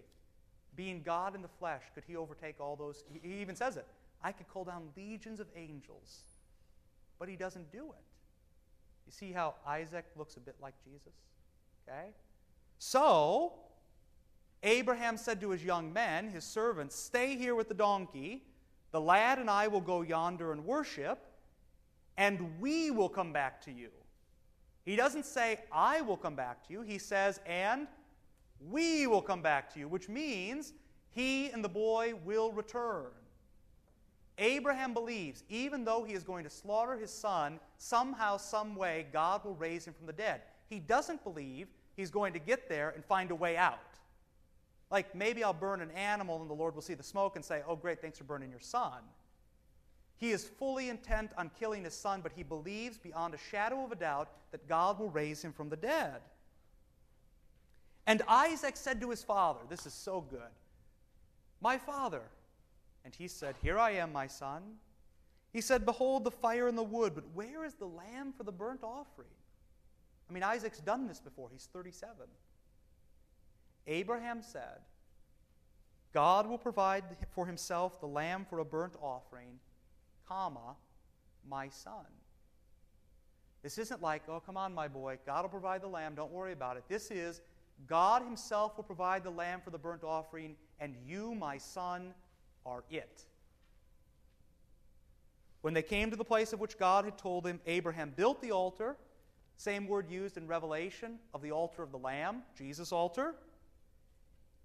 Being 0.75 1.01
God 1.03 1.35
in 1.35 1.41
the 1.41 1.47
flesh, 1.47 1.83
could 1.93 2.03
he 2.07 2.15
overtake 2.15 2.55
all 2.59 2.75
those? 2.75 3.03
He 3.21 3.41
even 3.41 3.55
says 3.55 3.77
it 3.77 3.85
I 4.23 4.31
could 4.31 4.47
call 4.47 4.63
down 4.63 4.89
legions 4.95 5.39
of 5.39 5.47
angels, 5.55 6.23
but 7.19 7.27
he 7.27 7.35
doesn't 7.35 7.71
do 7.71 7.85
it. 7.91 8.05
You 9.05 9.11
see 9.11 9.31
how 9.31 9.55
Isaac 9.67 10.05
looks 10.15 10.37
a 10.37 10.39
bit 10.39 10.55
like 10.61 10.73
Jesus? 10.83 11.13
Okay? 11.87 12.09
So, 12.79 13.53
Abraham 14.63 15.17
said 15.17 15.41
to 15.41 15.49
his 15.49 15.63
young 15.63 15.91
men, 15.91 16.29
his 16.29 16.43
servants, 16.43 16.95
Stay 16.95 17.35
here 17.35 17.55
with 17.55 17.67
the 17.67 17.73
donkey. 17.73 18.43
The 18.91 19.01
lad 19.01 19.39
and 19.39 19.49
I 19.49 19.67
will 19.67 19.81
go 19.81 20.01
yonder 20.01 20.51
and 20.51 20.65
worship, 20.65 21.19
and 22.17 22.59
we 22.59 22.91
will 22.91 23.07
come 23.09 23.31
back 23.31 23.61
to 23.63 23.71
you. 23.71 23.89
He 24.83 24.95
doesn't 24.95 25.25
say, 25.25 25.59
I 25.71 26.01
will 26.01 26.17
come 26.17 26.35
back 26.35 26.67
to 26.67 26.73
you. 26.73 26.81
He 26.81 26.97
says, 26.97 27.39
and 27.45 27.87
we 28.69 29.07
will 29.07 29.21
come 29.21 29.41
back 29.41 29.73
to 29.73 29.79
you, 29.79 29.87
which 29.87 30.09
means 30.09 30.73
he 31.11 31.49
and 31.51 31.63
the 31.63 31.69
boy 31.69 32.13
will 32.25 32.51
return. 32.51 33.11
Abraham 34.41 34.93
believes, 34.93 35.43
even 35.49 35.85
though 35.85 36.03
he 36.03 36.13
is 36.13 36.23
going 36.23 36.43
to 36.43 36.49
slaughter 36.49 36.97
his 36.97 37.11
son, 37.11 37.59
somehow, 37.77 38.37
some 38.37 38.75
way, 38.75 39.05
God 39.13 39.45
will 39.45 39.55
raise 39.55 39.85
him 39.85 39.93
from 39.93 40.07
the 40.07 40.13
dead. 40.13 40.41
He 40.67 40.79
doesn't 40.79 41.23
believe 41.23 41.67
he's 41.95 42.09
going 42.09 42.33
to 42.33 42.39
get 42.39 42.67
there 42.67 42.89
and 42.89 43.05
find 43.05 43.29
a 43.29 43.35
way 43.35 43.55
out. 43.55 43.77
Like 44.89 45.13
maybe 45.13 45.43
I'll 45.43 45.53
burn 45.53 45.79
an 45.79 45.91
animal 45.91 46.41
and 46.41 46.49
the 46.49 46.55
Lord 46.55 46.73
will 46.73 46.81
see 46.81 46.95
the 46.95 47.03
smoke 47.03 47.35
and 47.35 47.45
say, 47.45 47.61
Oh, 47.67 47.75
great, 47.75 48.01
thanks 48.01 48.17
for 48.17 48.23
burning 48.23 48.49
your 48.49 48.59
son. 48.59 48.99
He 50.17 50.31
is 50.31 50.43
fully 50.43 50.89
intent 50.89 51.31
on 51.37 51.51
killing 51.59 51.83
his 51.83 51.93
son, 51.95 52.21
but 52.21 52.31
he 52.35 52.43
believes 52.43 52.97
beyond 52.97 53.35
a 53.35 53.37
shadow 53.37 53.85
of 53.85 53.91
a 53.91 53.95
doubt 53.95 54.29
that 54.51 54.67
God 54.67 54.99
will 54.99 55.09
raise 55.09 55.43
him 55.43 55.53
from 55.53 55.69
the 55.69 55.77
dead. 55.77 56.21
And 58.07 58.23
Isaac 58.27 58.75
said 58.75 58.99
to 59.01 59.09
his 59.11 59.23
father, 59.23 59.59
This 59.69 59.85
is 59.85 59.93
so 59.93 60.21
good, 60.21 60.41
My 61.61 61.77
father. 61.77 62.23
And 63.03 63.13
he 63.15 63.27
said, 63.27 63.55
Here 63.61 63.79
I 63.79 63.91
am, 63.91 64.11
my 64.11 64.27
son. 64.27 64.61
He 65.51 65.61
said, 65.61 65.85
Behold 65.85 66.23
the 66.23 66.31
fire 66.31 66.67
and 66.67 66.77
the 66.77 66.83
wood, 66.83 67.13
but 67.15 67.25
where 67.33 67.65
is 67.65 67.73
the 67.73 67.87
lamb 67.87 68.33
for 68.35 68.43
the 68.43 68.51
burnt 68.51 68.83
offering? 68.83 69.27
I 70.29 70.33
mean, 70.33 70.43
Isaac's 70.43 70.79
done 70.79 71.07
this 71.07 71.19
before. 71.19 71.49
He's 71.51 71.67
37. 71.73 72.15
Abraham 73.87 74.41
said, 74.41 74.79
God 76.13 76.47
will 76.47 76.57
provide 76.57 77.03
for 77.31 77.45
himself 77.45 77.99
the 77.99 78.07
lamb 78.07 78.45
for 78.49 78.59
a 78.59 78.65
burnt 78.65 78.95
offering, 79.01 79.59
comma, 80.27 80.75
my 81.49 81.69
son. 81.69 82.05
This 83.63 83.77
isn't 83.77 84.01
like, 84.01 84.23
oh, 84.27 84.39
come 84.39 84.57
on, 84.57 84.73
my 84.73 84.87
boy, 84.87 85.17
God 85.25 85.43
will 85.43 85.49
provide 85.49 85.81
the 85.81 85.87
lamb, 85.87 86.15
don't 86.15 86.31
worry 86.31 86.53
about 86.53 86.77
it. 86.77 86.83
This 86.89 87.11
is, 87.11 87.41
God 87.87 88.23
himself 88.23 88.77
will 88.77 88.83
provide 88.83 89.23
the 89.23 89.29
lamb 89.29 89.61
for 89.63 89.69
the 89.69 89.77
burnt 89.77 90.03
offering, 90.03 90.55
and 90.79 90.95
you, 91.05 91.35
my 91.35 91.57
son, 91.57 92.13
are 92.65 92.83
it. 92.89 93.25
When 95.61 95.73
they 95.73 95.83
came 95.83 96.09
to 96.09 96.17
the 96.17 96.23
place 96.23 96.53
of 96.53 96.59
which 96.59 96.77
God 96.77 97.05
had 97.05 97.17
told 97.17 97.45
him, 97.45 97.59
Abraham 97.67 98.13
built 98.15 98.41
the 98.41 98.51
altar, 98.51 98.97
same 99.57 99.87
word 99.87 100.09
used 100.09 100.37
in 100.37 100.47
Revelation 100.47 101.19
of 101.33 101.41
the 101.41 101.51
altar 101.51 101.83
of 101.83 101.91
the 101.91 101.99
Lamb, 101.99 102.41
Jesus' 102.57 102.91
altar, 102.91 103.35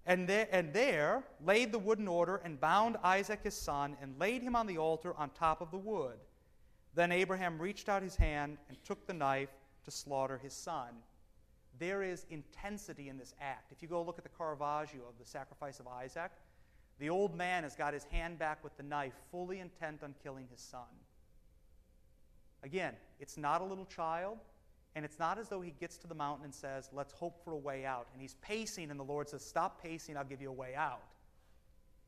and 0.07 0.27
there, 0.27 0.47
and 0.51 0.73
there 0.73 1.23
laid 1.45 1.71
the 1.71 1.79
wood 1.79 1.99
in 1.99 2.07
order 2.07 2.37
and 2.37 2.59
bound 2.59 2.95
Isaac 3.03 3.41
his 3.43 3.53
son 3.53 3.97
and 4.01 4.17
laid 4.17 4.41
him 4.41 4.55
on 4.55 4.65
the 4.65 4.77
altar 4.77 5.13
on 5.17 5.29
top 5.31 5.61
of 5.61 5.69
the 5.69 5.77
wood. 5.77 6.17
Then 6.95 7.11
Abraham 7.11 7.59
reached 7.59 7.89
out 7.89 8.01
his 8.01 8.15
hand 8.15 8.57
and 8.69 8.77
took 8.83 9.05
the 9.05 9.13
knife 9.13 9.49
to 9.83 9.91
slaughter 9.91 10.37
his 10.37 10.53
son. 10.53 10.87
There 11.77 12.01
is 12.01 12.25
intensity 12.31 13.09
in 13.09 13.17
this 13.17 13.35
act. 13.39 13.71
If 13.71 13.83
you 13.83 13.87
go 13.87 14.01
look 14.01 14.17
at 14.17 14.23
the 14.23 14.31
Caravaggio 14.35 15.01
of 15.07 15.19
the 15.19 15.25
sacrifice 15.25 15.79
of 15.79 15.87
Isaac, 15.87 16.31
the 16.99 17.09
old 17.09 17.35
man 17.35 17.63
has 17.63 17.75
got 17.75 17.93
his 17.93 18.03
hand 18.05 18.39
back 18.39 18.63
with 18.63 18.75
the 18.77 18.83
knife, 18.83 19.13
fully 19.31 19.59
intent 19.59 20.03
on 20.03 20.15
killing 20.23 20.47
his 20.51 20.59
son. 20.59 20.81
Again, 22.63 22.93
it's 23.19 23.37
not 23.37 23.61
a 23.61 23.63
little 23.63 23.85
child, 23.85 24.39
and 24.95 25.05
it's 25.05 25.19
not 25.19 25.37
as 25.37 25.47
though 25.47 25.61
he 25.61 25.71
gets 25.79 25.97
to 25.97 26.07
the 26.07 26.15
mountain 26.15 26.45
and 26.45 26.53
says, 26.53 26.89
Let's 26.91 27.13
hope 27.13 27.43
for 27.43 27.53
a 27.53 27.57
way 27.57 27.85
out. 27.85 28.07
And 28.13 28.21
he's 28.21 28.35
pacing, 28.41 28.89
and 28.89 28.99
the 28.99 29.03
Lord 29.03 29.29
says, 29.29 29.45
Stop 29.45 29.81
pacing, 29.81 30.17
I'll 30.17 30.23
give 30.23 30.41
you 30.41 30.49
a 30.49 30.53
way 30.53 30.73
out. 30.75 31.03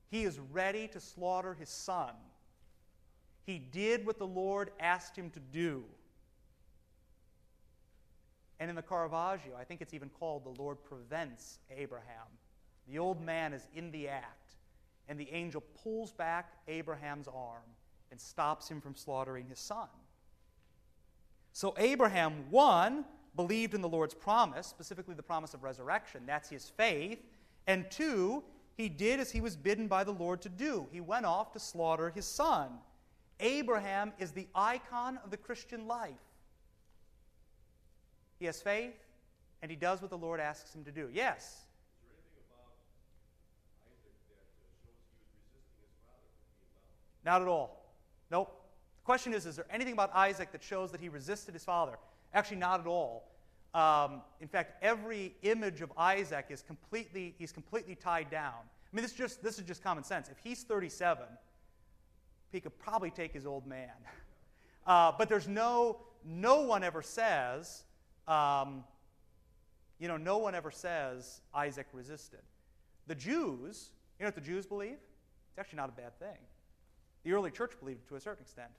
He 0.10 0.24
is 0.24 0.40
ready 0.52 0.88
to 0.88 1.00
slaughter 1.00 1.54
his 1.54 1.70
son. 1.70 2.14
He 3.46 3.60
did 3.60 4.08
what 4.08 4.18
the 4.18 4.28
Lord 4.28 4.72
asked 4.80 5.16
him 5.16 5.30
to 5.32 5.40
do. 5.40 5.84
And 8.60 8.70
in 8.70 8.76
the 8.76 8.82
Caravaggio, 8.82 9.56
I 9.58 9.64
think 9.64 9.82
it's 9.82 9.94
even 9.94 10.10
called 10.10 10.44
The 10.44 10.62
Lord 10.62 10.84
Prevents 10.84 11.60
Abraham. 11.70 12.28
The 12.88 12.98
old 12.98 13.22
man 13.22 13.54
is 13.54 13.68
in 13.76 13.92
the 13.92 14.08
act 14.08 14.56
and 15.10 15.20
the 15.20 15.30
angel 15.34 15.62
pulls 15.84 16.14
back 16.14 16.54
Abraham's 16.68 17.28
arm 17.28 17.64
and 18.12 18.22
stops 18.22 18.70
him 18.70 18.80
from 18.80 18.96
slaughtering 18.96 19.48
his 19.48 19.60
son. 19.60 19.88
So 21.52 21.74
Abraham, 21.78 22.46
one, 22.52 23.04
believed 23.36 23.74
in 23.74 23.82
the 23.82 23.90
Lord's 23.90 24.14
promise, 24.14 24.68
specifically 24.68 25.16
the 25.16 25.24
promise 25.24 25.54
of 25.54 25.64
resurrection. 25.64 26.22
That's 26.26 26.50
his 26.50 26.70
faith. 26.70 27.20
And 27.68 27.90
two, 27.90 28.44
he 28.78 28.88
did 28.88 29.20
as 29.20 29.32
he 29.32 29.42
was 29.42 29.56
bidden 29.56 29.88
by 29.88 30.04
the 30.04 30.12
Lord 30.12 30.42
to 30.44 30.50
do. 30.50 30.88
He 30.92 31.02
went 31.02 31.26
off 31.26 31.52
to 31.54 31.60
slaughter 31.60 32.12
his 32.12 32.26
son. 32.26 32.70
Abraham 33.40 34.14
is 34.20 34.32
the 34.32 34.48
icon 34.54 35.20
of 35.24 35.32
the 35.32 35.38
Christian 35.38 35.88
life. 35.88 36.14
He 38.40 38.46
has 38.46 38.62
faith, 38.62 38.96
and 39.62 39.72
he 39.72 39.76
does 39.76 40.02
what 40.02 40.12
the 40.12 40.18
Lord 40.18 40.40
asks 40.40 40.74
him 40.74 40.84
to 40.86 40.92
do. 40.92 41.10
Yes? 41.12 41.66
Not 47.30 47.44
at 47.44 47.48
all. 47.48 47.86
Nope. 48.32 48.60
The 48.98 49.06
question 49.06 49.36
is 49.36 49.46
Is 49.46 49.56
there 49.56 49.68
anything 49.70 49.94
about 49.94 50.10
Isaac 50.16 50.52
that 50.52 50.64
shows 50.64 50.92
that 50.92 51.00
he 51.00 51.10
resisted 51.10 51.54
his 51.54 51.64
father? 51.64 52.00
Actually, 52.34 52.58
not 52.58 52.80
at 52.80 52.88
all. 52.88 53.30
Um, 53.76 54.24
in 54.42 54.48
fact, 54.48 54.84
every 54.84 55.36
image 55.44 55.82
of 55.82 55.94
Isaac 55.96 56.48
is 56.50 56.64
completely, 56.64 57.36
he's 57.38 57.52
completely 57.52 57.94
tied 57.94 58.32
down. 58.32 58.56
I 58.56 58.96
mean, 58.96 59.04
this 59.04 59.12
is, 59.12 59.18
just, 59.18 59.44
this 59.44 59.60
is 59.60 59.66
just 59.66 59.84
common 59.84 60.04
sense. 60.04 60.28
If 60.28 60.38
he's 60.44 60.64
37, 60.64 61.24
he 62.52 62.60
could 62.60 62.80
probably 62.80 63.12
take 63.12 63.32
his 63.32 63.46
old 63.46 63.68
man. 63.68 63.92
Uh, 64.88 65.12
but 65.16 65.30
there's 65.30 65.48
no, 65.48 66.00
no 66.26 66.62
one 66.62 66.84
ever 66.84 67.04
says, 67.04 67.84
um, 68.28 68.84
you 70.00 70.08
know, 70.08 70.18
no 70.18 70.40
one 70.40 70.56
ever 70.56 70.72
says 70.72 71.42
Isaac 71.54 71.86
resisted. 71.94 72.40
The 73.06 73.14
Jews, 73.14 73.92
you 74.18 74.24
know 74.24 74.30
what 74.30 74.36
the 74.36 74.42
Jews 74.42 74.66
believe? 74.66 74.98
It's 75.50 75.60
actually 75.60 75.78
not 75.78 75.90
a 75.90 76.02
bad 76.02 76.18
thing. 76.18 76.40
The 77.24 77.34
early 77.34 77.52
church 77.52 77.72
believed 77.80 78.08
to 78.10 78.16
a 78.16 78.20
certain 78.20 78.44
extent 78.44 78.72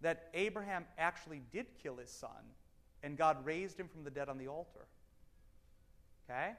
that 0.00 0.30
Abraham 0.34 0.84
actually 0.96 1.42
did 1.52 1.66
kill 1.82 1.96
his 1.96 2.10
son 2.10 2.30
and 3.02 3.16
God 3.16 3.44
raised 3.44 3.78
him 3.78 3.88
from 3.88 4.04
the 4.04 4.10
dead 4.10 4.28
on 4.28 4.38
the 4.38 4.48
altar. 4.48 4.86
Okay? 6.28 6.52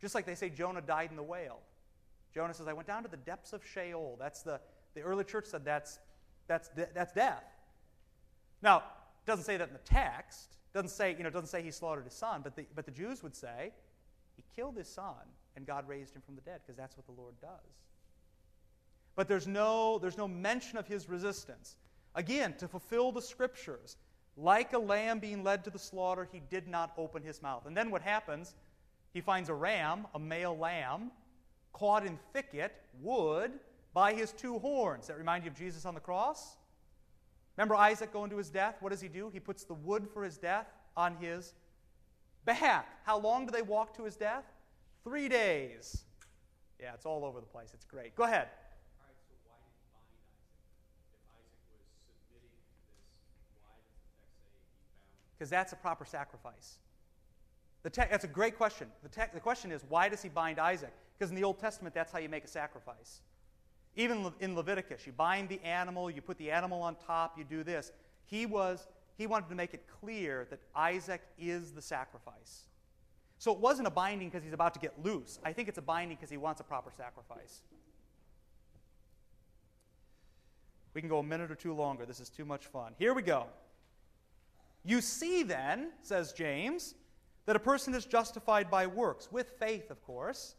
Just 0.00 0.14
like 0.14 0.26
they 0.26 0.34
say 0.34 0.50
Jonah 0.50 0.80
died 0.80 1.10
in 1.10 1.16
the 1.16 1.22
whale. 1.22 1.60
Jonah 2.34 2.54
says, 2.54 2.66
I 2.68 2.72
went 2.72 2.88
down 2.88 3.02
to 3.02 3.08
the 3.08 3.16
depths 3.16 3.52
of 3.52 3.62
Sheol. 3.64 4.16
That's 4.18 4.42
the, 4.42 4.60
the 4.94 5.02
early 5.02 5.24
church 5.24 5.46
said 5.46 5.64
that's, 5.64 5.98
that's, 6.48 6.68
de- 6.68 6.88
that's 6.94 7.12
death. 7.12 7.44
Now, 8.62 8.78
it 8.78 9.26
doesn't 9.26 9.44
say 9.44 9.56
that 9.56 9.68
in 9.68 9.74
the 9.74 9.80
text. 9.80 10.56
Doesn't 10.72 10.90
say, 10.90 11.14
you 11.16 11.22
know, 11.22 11.30
doesn't 11.30 11.48
say 11.48 11.62
he 11.62 11.70
slaughtered 11.70 12.04
his 12.04 12.14
son, 12.14 12.40
but 12.42 12.56
the, 12.56 12.64
but 12.74 12.86
the 12.86 12.92
Jews 12.92 13.22
would 13.22 13.36
say 13.36 13.72
he 14.34 14.44
killed 14.56 14.76
his 14.76 14.88
son 14.88 15.28
and 15.54 15.66
God 15.66 15.86
raised 15.86 16.16
him 16.16 16.22
from 16.24 16.34
the 16.34 16.40
dead 16.40 16.60
because 16.64 16.76
that's 16.76 16.96
what 16.96 17.04
the 17.06 17.12
Lord 17.12 17.34
does. 17.40 17.50
But 19.14 19.28
there's 19.28 19.46
no, 19.46 19.98
there's 19.98 20.16
no 20.16 20.28
mention 20.28 20.78
of 20.78 20.86
his 20.86 21.08
resistance. 21.08 21.76
Again, 22.14 22.54
to 22.58 22.68
fulfill 22.68 23.12
the 23.12 23.22
scriptures, 23.22 23.96
like 24.36 24.72
a 24.72 24.78
lamb 24.78 25.18
being 25.18 25.44
led 25.44 25.64
to 25.64 25.70
the 25.70 25.78
slaughter, 25.78 26.28
he 26.30 26.40
did 26.50 26.68
not 26.68 26.92
open 26.96 27.22
his 27.22 27.42
mouth. 27.42 27.66
And 27.66 27.76
then 27.76 27.90
what 27.90 28.02
happens? 28.02 28.54
He 29.12 29.20
finds 29.20 29.48
a 29.48 29.54
ram, 29.54 30.06
a 30.14 30.18
male 30.18 30.56
lamb, 30.56 31.10
caught 31.72 32.06
in 32.06 32.18
thicket, 32.32 32.72
wood, 33.00 33.52
by 33.94 34.14
his 34.14 34.32
two 34.32 34.58
horns. 34.58 35.06
That 35.06 35.18
remind 35.18 35.44
you 35.44 35.50
of 35.50 35.56
Jesus 35.56 35.84
on 35.84 35.94
the 35.94 36.00
cross? 36.00 36.56
Remember 37.56 37.74
Isaac 37.74 38.12
going 38.12 38.30
to 38.30 38.38
his 38.38 38.48
death? 38.48 38.76
What 38.80 38.90
does 38.90 39.00
he 39.00 39.08
do? 39.08 39.28
He 39.30 39.40
puts 39.40 39.64
the 39.64 39.74
wood 39.74 40.08
for 40.12 40.24
his 40.24 40.38
death 40.38 40.66
on 40.96 41.16
his 41.16 41.52
back. 42.46 42.88
How 43.04 43.18
long 43.18 43.44
do 43.44 43.52
they 43.52 43.62
walk 43.62 43.94
to 43.96 44.04
his 44.04 44.16
death? 44.16 44.44
Three 45.04 45.28
days. 45.28 46.04
Yeah, 46.80 46.94
it's 46.94 47.04
all 47.04 47.24
over 47.24 47.40
the 47.40 47.46
place. 47.46 47.70
It's 47.74 47.84
great. 47.84 48.16
Go 48.16 48.24
ahead. 48.24 48.48
Because 55.42 55.50
that's 55.50 55.72
a 55.72 55.76
proper 55.76 56.04
sacrifice. 56.04 56.78
Te- 57.82 58.02
that's 58.08 58.22
a 58.22 58.28
great 58.28 58.56
question. 58.56 58.86
The, 59.02 59.08
te- 59.08 59.32
the 59.34 59.40
question 59.40 59.72
is, 59.72 59.82
why 59.88 60.08
does 60.08 60.22
he 60.22 60.28
bind 60.28 60.60
Isaac? 60.60 60.92
Because 61.18 61.30
in 61.30 61.34
the 61.34 61.42
Old 61.42 61.58
Testament, 61.58 61.96
that's 61.96 62.12
how 62.12 62.20
you 62.20 62.28
make 62.28 62.44
a 62.44 62.48
sacrifice. 62.48 63.22
Even 63.96 64.32
in 64.38 64.54
Leviticus, 64.54 65.04
you 65.04 65.10
bind 65.10 65.48
the 65.48 65.60
animal, 65.64 66.08
you 66.08 66.22
put 66.22 66.38
the 66.38 66.48
animal 66.48 66.80
on 66.80 66.94
top, 66.94 67.36
you 67.36 67.42
do 67.42 67.64
this. 67.64 67.90
He 68.24 68.46
was 68.46 68.86
he 69.18 69.26
wanted 69.26 69.48
to 69.48 69.56
make 69.56 69.74
it 69.74 69.82
clear 70.00 70.46
that 70.48 70.60
Isaac 70.76 71.22
is 71.36 71.72
the 71.72 71.82
sacrifice. 71.82 72.68
So 73.40 73.50
it 73.50 73.58
wasn't 73.58 73.88
a 73.88 73.90
binding 73.90 74.28
because 74.28 74.44
he's 74.44 74.52
about 74.52 74.74
to 74.74 74.80
get 74.80 74.94
loose. 75.04 75.40
I 75.44 75.52
think 75.52 75.68
it's 75.68 75.78
a 75.78 75.82
binding 75.82 76.18
because 76.18 76.30
he 76.30 76.36
wants 76.36 76.60
a 76.60 76.64
proper 76.64 76.92
sacrifice. 76.96 77.62
We 80.94 81.00
can 81.00 81.10
go 81.10 81.18
a 81.18 81.24
minute 81.24 81.50
or 81.50 81.56
two 81.56 81.74
longer. 81.74 82.06
This 82.06 82.20
is 82.20 82.28
too 82.28 82.44
much 82.44 82.66
fun. 82.66 82.92
Here 82.96 83.12
we 83.12 83.22
go. 83.22 83.48
You 84.84 85.00
see, 85.00 85.42
then, 85.42 85.90
says 86.02 86.32
James, 86.32 86.94
that 87.46 87.56
a 87.56 87.60
person 87.60 87.94
is 87.94 88.04
justified 88.04 88.70
by 88.70 88.86
works, 88.86 89.30
with 89.30 89.50
faith, 89.58 89.90
of 89.90 90.02
course, 90.02 90.54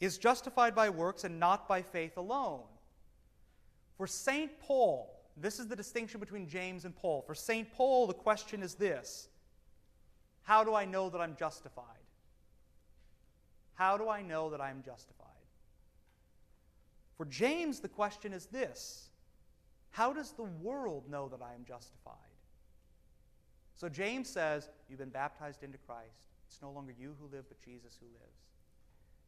is 0.00 0.18
justified 0.18 0.74
by 0.74 0.88
works 0.88 1.24
and 1.24 1.40
not 1.40 1.68
by 1.68 1.82
faith 1.82 2.16
alone. 2.16 2.62
For 3.96 4.06
St. 4.06 4.60
Paul, 4.60 5.18
this 5.36 5.58
is 5.58 5.66
the 5.66 5.76
distinction 5.76 6.20
between 6.20 6.48
James 6.48 6.84
and 6.84 6.94
Paul. 6.94 7.22
For 7.22 7.34
St. 7.34 7.70
Paul, 7.72 8.06
the 8.06 8.14
question 8.14 8.62
is 8.62 8.74
this 8.74 9.28
How 10.42 10.64
do 10.64 10.74
I 10.74 10.84
know 10.84 11.10
that 11.10 11.20
I'm 11.20 11.36
justified? 11.36 11.84
How 13.74 13.96
do 13.96 14.08
I 14.08 14.22
know 14.22 14.50
that 14.50 14.60
I'm 14.60 14.82
justified? 14.82 15.26
For 17.16 17.24
James, 17.24 17.80
the 17.80 17.88
question 17.88 18.32
is 18.32 18.46
this 18.46 19.10
How 19.90 20.12
does 20.12 20.32
the 20.32 20.44
world 20.44 21.08
know 21.10 21.28
that 21.28 21.42
I 21.42 21.54
am 21.54 21.64
justified? 21.64 22.14
So 23.78 23.88
James 23.88 24.28
says, 24.28 24.68
You've 24.90 24.98
been 24.98 25.08
baptized 25.08 25.62
into 25.62 25.78
Christ. 25.78 26.18
It's 26.48 26.60
no 26.60 26.70
longer 26.70 26.92
you 26.98 27.14
who 27.20 27.34
live, 27.34 27.44
but 27.48 27.60
Jesus 27.64 27.96
who 28.00 28.06
lives. 28.06 28.42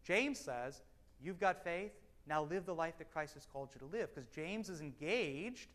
James 0.03 0.39
says, 0.39 0.83
You've 1.23 1.39
got 1.39 1.63
faith. 1.63 1.93
Now 2.27 2.43
live 2.43 2.67
the 2.67 2.75
life 2.75 2.99
that 2.99 3.13
Christ 3.13 3.35
has 3.35 3.47
called 3.47 3.71
you 3.75 3.87
to 3.87 3.97
live. 3.97 4.13
Because 4.15 4.29
James 4.29 4.69
is 4.69 4.81
engaged 4.81 5.69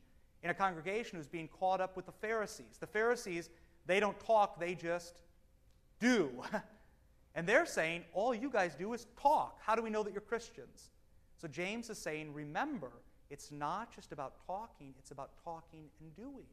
in 0.43 0.49
a 0.49 0.53
congregation 0.53 1.17
who's 1.17 1.27
being 1.27 1.47
caught 1.47 1.81
up 1.81 1.95
with 1.95 2.05
the 2.05 2.11
Pharisees. 2.11 2.77
The 2.79 2.87
Pharisees, 2.87 3.49
they 3.85 3.99
don't 3.99 4.19
talk, 4.19 4.59
they 4.59 4.75
just 4.75 5.15
do. 5.99 6.29
and 7.35 7.47
they're 7.47 7.65
saying, 7.65 8.03
All 8.13 8.35
you 8.35 8.49
guys 8.49 8.75
do 8.75 8.93
is 8.93 9.07
talk. 9.21 9.57
How 9.61 9.75
do 9.75 9.81
we 9.81 9.89
know 9.89 10.03
that 10.03 10.11
you're 10.11 10.21
Christians? 10.21 10.89
So 11.37 11.47
James 11.47 11.89
is 11.89 11.97
saying, 11.97 12.33
Remember, 12.33 12.91
it's 13.29 13.53
not 13.53 13.95
just 13.95 14.11
about 14.11 14.33
talking, 14.45 14.93
it's 14.99 15.11
about 15.11 15.31
talking 15.45 15.85
and 16.01 16.13
doing. 16.17 16.45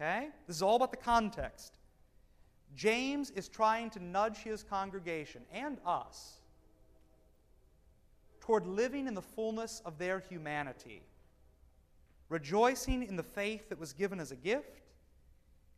Okay? 0.00 0.28
This 0.46 0.56
is 0.56 0.62
all 0.62 0.76
about 0.76 0.90
the 0.90 0.96
context. 0.96 1.78
James 2.76 3.30
is 3.30 3.48
trying 3.48 3.90
to 3.90 4.02
nudge 4.02 4.38
his 4.38 4.62
congregation 4.62 5.42
and 5.52 5.78
us 5.84 6.36
toward 8.40 8.66
living 8.66 9.06
in 9.06 9.14
the 9.14 9.22
fullness 9.22 9.82
of 9.84 9.98
their 9.98 10.20
humanity, 10.20 11.02
rejoicing 12.28 13.02
in 13.02 13.16
the 13.16 13.22
faith 13.22 13.68
that 13.68 13.78
was 13.78 13.92
given 13.92 14.20
as 14.20 14.30
a 14.30 14.36
gift 14.36 14.80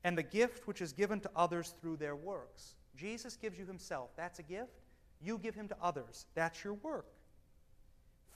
and 0.04 0.16
the 0.16 0.22
gift 0.22 0.66
which 0.66 0.80
is 0.80 0.92
given 0.92 1.20
to 1.20 1.30
others 1.34 1.74
through 1.80 1.96
their 1.96 2.16
works. 2.16 2.74
Jesus 2.96 3.36
gives 3.36 3.58
you 3.58 3.66
himself. 3.66 4.10
That's 4.16 4.38
a 4.38 4.42
gift. 4.42 4.82
You 5.20 5.38
give 5.38 5.54
him 5.54 5.68
to 5.68 5.76
others. 5.82 6.26
That's 6.34 6.62
your 6.64 6.74
work. 6.74 7.06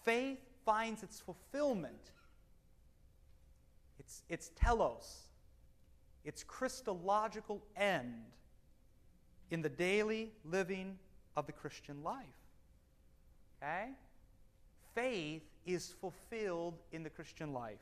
Faith 0.04 0.38
finds 0.64 1.02
its 1.02 1.20
fulfillment. 1.20 2.10
It's, 3.98 4.22
it's 4.28 4.50
telos, 4.56 5.28
its 6.24 6.42
Christological 6.42 7.62
end 7.76 8.24
in 9.50 9.62
the 9.62 9.68
daily 9.68 10.32
living 10.44 10.98
of 11.36 11.46
the 11.46 11.52
Christian 11.52 12.02
life. 12.02 12.24
Okay? 13.62 13.90
Faith 14.94 15.42
is 15.66 15.94
fulfilled 16.00 16.74
in 16.92 17.02
the 17.02 17.10
Christian 17.10 17.52
life. 17.52 17.78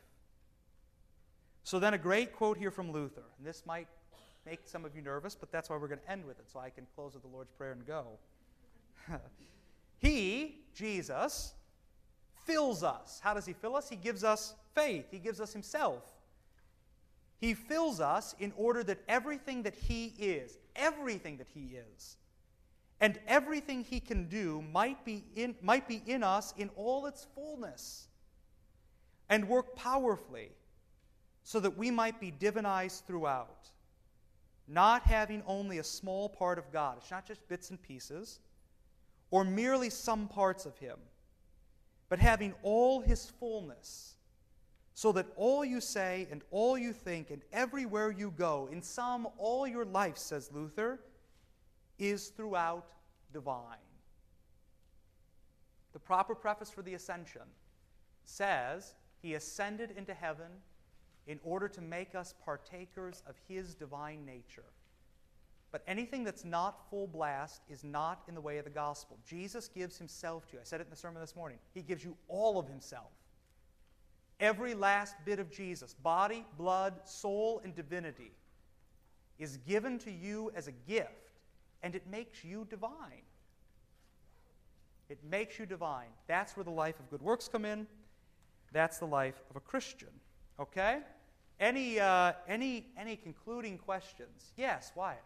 So 1.64 1.78
then, 1.78 1.94
a 1.94 1.98
great 1.98 2.32
quote 2.32 2.56
here 2.56 2.70
from 2.70 2.90
Luther. 2.90 3.22
And 3.38 3.46
this 3.46 3.64
might 3.66 3.86
make 4.44 4.60
some 4.64 4.84
of 4.84 4.96
you 4.96 5.02
nervous, 5.02 5.34
but 5.34 5.52
that's 5.52 5.70
why 5.70 5.76
we're 5.76 5.88
going 5.88 6.00
to 6.00 6.10
end 6.10 6.24
with 6.24 6.38
it, 6.40 6.50
so 6.52 6.58
I 6.58 6.70
can 6.70 6.86
close 6.96 7.14
with 7.14 7.22
the 7.22 7.28
Lord's 7.28 7.52
Prayer 7.52 7.72
and 7.72 7.86
go. 7.86 8.06
he, 9.98 10.56
Jesus, 10.74 11.54
fills 12.44 12.82
us. 12.82 13.20
How 13.22 13.34
does 13.34 13.46
he 13.46 13.52
fill 13.52 13.76
us? 13.76 13.88
He 13.88 13.96
gives 13.96 14.24
us 14.24 14.54
faith, 14.74 15.06
he 15.10 15.18
gives 15.18 15.40
us 15.40 15.52
himself. 15.52 16.02
He 17.42 17.54
fills 17.54 17.98
us 17.98 18.36
in 18.38 18.52
order 18.56 18.84
that 18.84 19.00
everything 19.08 19.64
that 19.64 19.74
He 19.74 20.14
is, 20.16 20.58
everything 20.76 21.38
that 21.38 21.48
He 21.52 21.76
is, 21.96 22.16
and 23.00 23.18
everything 23.26 23.82
He 23.82 23.98
can 23.98 24.28
do 24.28 24.62
might 24.72 25.04
be 25.04 25.24
in, 25.34 25.56
might 25.60 25.88
be 25.88 26.04
in 26.06 26.22
us 26.22 26.54
in 26.56 26.70
all 26.76 27.06
its 27.06 27.26
fullness 27.34 28.06
and 29.28 29.48
work 29.48 29.74
powerfully 29.74 30.52
so 31.42 31.58
that 31.58 31.76
we 31.76 31.90
might 31.90 32.20
be 32.20 32.30
divinized 32.30 33.06
throughout, 33.06 33.70
not 34.68 35.02
having 35.02 35.42
only 35.44 35.78
a 35.78 35.84
small 35.84 36.28
part 36.28 36.60
of 36.60 36.72
God. 36.72 36.98
It's 36.98 37.10
not 37.10 37.26
just 37.26 37.48
bits 37.48 37.70
and 37.70 37.82
pieces 37.82 38.38
or 39.32 39.42
merely 39.42 39.90
some 39.90 40.28
parts 40.28 40.64
of 40.64 40.78
Him, 40.78 40.98
but 42.08 42.20
having 42.20 42.54
all 42.62 43.00
His 43.00 43.26
fullness 43.40 44.14
so 44.94 45.12
that 45.12 45.26
all 45.36 45.64
you 45.64 45.80
say 45.80 46.26
and 46.30 46.42
all 46.50 46.76
you 46.76 46.92
think 46.92 47.30
and 47.30 47.42
everywhere 47.52 48.10
you 48.10 48.30
go, 48.30 48.68
in 48.70 48.82
sum, 48.82 49.26
all 49.38 49.66
your 49.66 49.84
life, 49.84 50.18
says 50.18 50.50
Luther, 50.52 51.00
is 51.98 52.28
throughout 52.28 52.86
divine. 53.32 53.78
The 55.92 55.98
proper 55.98 56.34
preface 56.34 56.70
for 56.70 56.82
the 56.82 56.94
Ascension 56.94 57.42
says, 58.24 58.94
He 59.20 59.34
ascended 59.34 59.92
into 59.96 60.14
heaven 60.14 60.50
in 61.26 61.38
order 61.44 61.68
to 61.68 61.80
make 61.80 62.14
us 62.14 62.34
partakers 62.44 63.22
of 63.26 63.36
His 63.48 63.74
divine 63.74 64.24
nature. 64.24 64.64
But 65.70 65.82
anything 65.86 66.22
that's 66.24 66.44
not 66.44 66.90
full 66.90 67.06
blast 67.06 67.62
is 67.68 67.82
not 67.82 68.22
in 68.28 68.34
the 68.34 68.40
way 68.40 68.58
of 68.58 68.64
the 68.64 68.70
gospel. 68.70 69.18
Jesus 69.26 69.68
gives 69.68 69.96
Himself 69.96 70.46
to 70.48 70.54
you. 70.54 70.60
I 70.60 70.64
said 70.64 70.80
it 70.80 70.84
in 70.84 70.90
the 70.90 70.96
sermon 70.96 71.20
this 71.22 71.36
morning. 71.36 71.58
He 71.72 71.80
gives 71.80 72.04
you 72.04 72.16
all 72.28 72.58
of 72.58 72.68
Himself. 72.68 73.10
Every 74.42 74.74
last 74.74 75.14
bit 75.24 75.38
of 75.38 75.52
Jesus, 75.52 75.94
body, 75.94 76.44
blood, 76.58 76.94
soul, 77.04 77.60
and 77.62 77.76
divinity, 77.76 78.32
is 79.38 79.56
given 79.58 79.98
to 80.00 80.10
you 80.10 80.50
as 80.56 80.66
a 80.66 80.72
gift, 80.72 81.30
and 81.84 81.94
it 81.94 82.02
makes 82.10 82.42
you 82.42 82.66
divine. 82.68 83.22
It 85.08 85.18
makes 85.30 85.60
you 85.60 85.64
divine. 85.64 86.08
That's 86.26 86.56
where 86.56 86.64
the 86.64 86.70
life 86.70 86.98
of 86.98 87.08
good 87.08 87.22
works 87.22 87.46
come 87.46 87.64
in. 87.64 87.86
That's 88.72 88.98
the 88.98 89.06
life 89.06 89.40
of 89.48 89.54
a 89.54 89.60
Christian. 89.60 90.08
Okay? 90.58 90.98
Any, 91.60 92.00
uh, 92.00 92.32
any, 92.48 92.88
any 92.98 93.14
concluding 93.14 93.78
questions? 93.78 94.54
Yes, 94.56 94.90
Wyatt. 94.96 95.22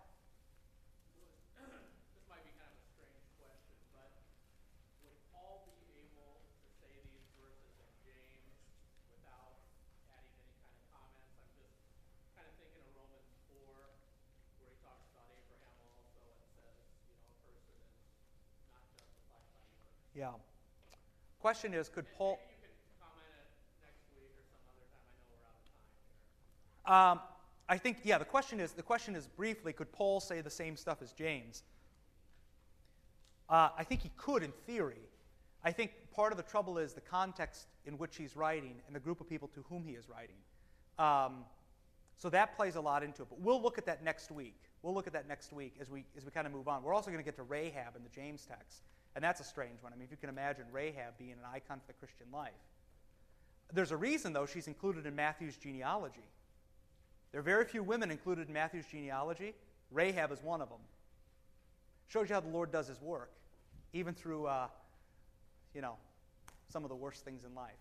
Yeah. 20.16 20.30
Question 21.40 21.74
is, 21.74 21.90
could 21.90 22.06
Paul? 22.16 22.38
Um, 26.86 27.20
I 27.68 27.76
think, 27.76 27.98
yeah, 28.04 28.16
the 28.16 28.24
question 28.24 28.60
is, 28.60 28.72
the 28.72 28.82
question 28.82 29.14
is 29.14 29.26
briefly, 29.26 29.72
could 29.72 29.92
Paul 29.92 30.20
say 30.20 30.40
the 30.40 30.50
same 30.50 30.76
stuff 30.76 31.02
as 31.02 31.12
James? 31.12 31.64
Uh, 33.50 33.68
I 33.76 33.84
think 33.84 34.00
he 34.00 34.10
could 34.16 34.42
in 34.42 34.52
theory. 34.66 35.08
I 35.62 35.72
think 35.72 35.90
part 36.12 36.32
of 36.32 36.38
the 36.38 36.44
trouble 36.44 36.78
is 36.78 36.94
the 36.94 37.00
context 37.00 37.66
in 37.84 37.98
which 37.98 38.16
he's 38.16 38.36
writing 38.36 38.76
and 38.86 38.96
the 38.96 39.00
group 39.00 39.20
of 39.20 39.28
people 39.28 39.48
to 39.48 39.64
whom 39.68 39.84
he 39.84 39.92
is 39.92 40.08
writing. 40.08 40.36
Um, 40.98 41.44
so 42.16 42.30
that 42.30 42.56
plays 42.56 42.76
a 42.76 42.80
lot 42.80 43.02
into 43.02 43.22
it. 43.22 43.28
But 43.28 43.40
we'll 43.40 43.60
look 43.60 43.76
at 43.76 43.84
that 43.86 44.02
next 44.02 44.30
week. 44.30 44.56
We'll 44.82 44.94
look 44.94 45.06
at 45.08 45.12
that 45.12 45.28
next 45.28 45.52
week 45.52 45.74
as 45.80 45.90
we, 45.90 46.04
as 46.16 46.24
we 46.24 46.30
kind 46.30 46.46
of 46.46 46.52
move 46.52 46.68
on. 46.68 46.82
We're 46.82 46.94
also 46.94 47.10
going 47.10 47.22
to 47.22 47.24
get 47.24 47.36
to 47.36 47.42
Rahab 47.42 47.96
in 47.96 48.02
the 48.02 48.08
James 48.08 48.46
text. 48.46 48.82
And 49.16 49.24
that's 49.24 49.40
a 49.40 49.44
strange 49.44 49.82
one. 49.82 49.94
I 49.94 49.96
mean, 49.96 50.04
if 50.04 50.10
you 50.10 50.18
can 50.18 50.28
imagine 50.28 50.66
Rahab 50.70 51.16
being 51.18 51.32
an 51.32 51.38
icon 51.50 51.80
for 51.80 51.86
the 51.86 51.94
Christian 51.94 52.26
life. 52.30 52.52
There's 53.72 53.90
a 53.90 53.96
reason, 53.96 54.34
though, 54.34 54.44
she's 54.44 54.68
included 54.68 55.06
in 55.06 55.16
Matthew's 55.16 55.56
genealogy. 55.56 56.28
There 57.32 57.40
are 57.40 57.42
very 57.42 57.64
few 57.64 57.82
women 57.82 58.10
included 58.10 58.48
in 58.48 58.52
Matthew's 58.52 58.84
genealogy. 58.84 59.54
Rahab 59.90 60.32
is 60.32 60.42
one 60.42 60.60
of 60.60 60.68
them. 60.68 60.80
Shows 62.08 62.28
you 62.28 62.34
how 62.34 62.40
the 62.40 62.50
Lord 62.50 62.70
does 62.70 62.88
his 62.88 63.00
work, 63.00 63.32
even 63.94 64.12
through, 64.12 64.46
uh, 64.46 64.68
you 65.74 65.80
know, 65.80 65.96
some 66.68 66.84
of 66.84 66.90
the 66.90 66.94
worst 66.94 67.24
things 67.24 67.44
in 67.44 67.54
life. 67.54 67.72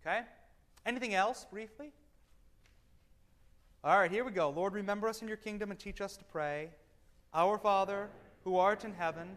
Okay? 0.00 0.22
Anything 0.86 1.14
else, 1.14 1.46
briefly? 1.50 1.92
All 3.84 3.98
right, 3.98 4.10
here 4.10 4.24
we 4.24 4.32
go. 4.32 4.48
Lord, 4.48 4.72
remember 4.72 5.08
us 5.08 5.20
in 5.20 5.28
your 5.28 5.36
kingdom 5.36 5.70
and 5.70 5.78
teach 5.78 6.00
us 6.00 6.16
to 6.16 6.24
pray. 6.24 6.70
Our 7.34 7.58
Father, 7.58 8.08
who 8.44 8.56
art 8.56 8.84
in 8.84 8.94
heaven, 8.94 9.36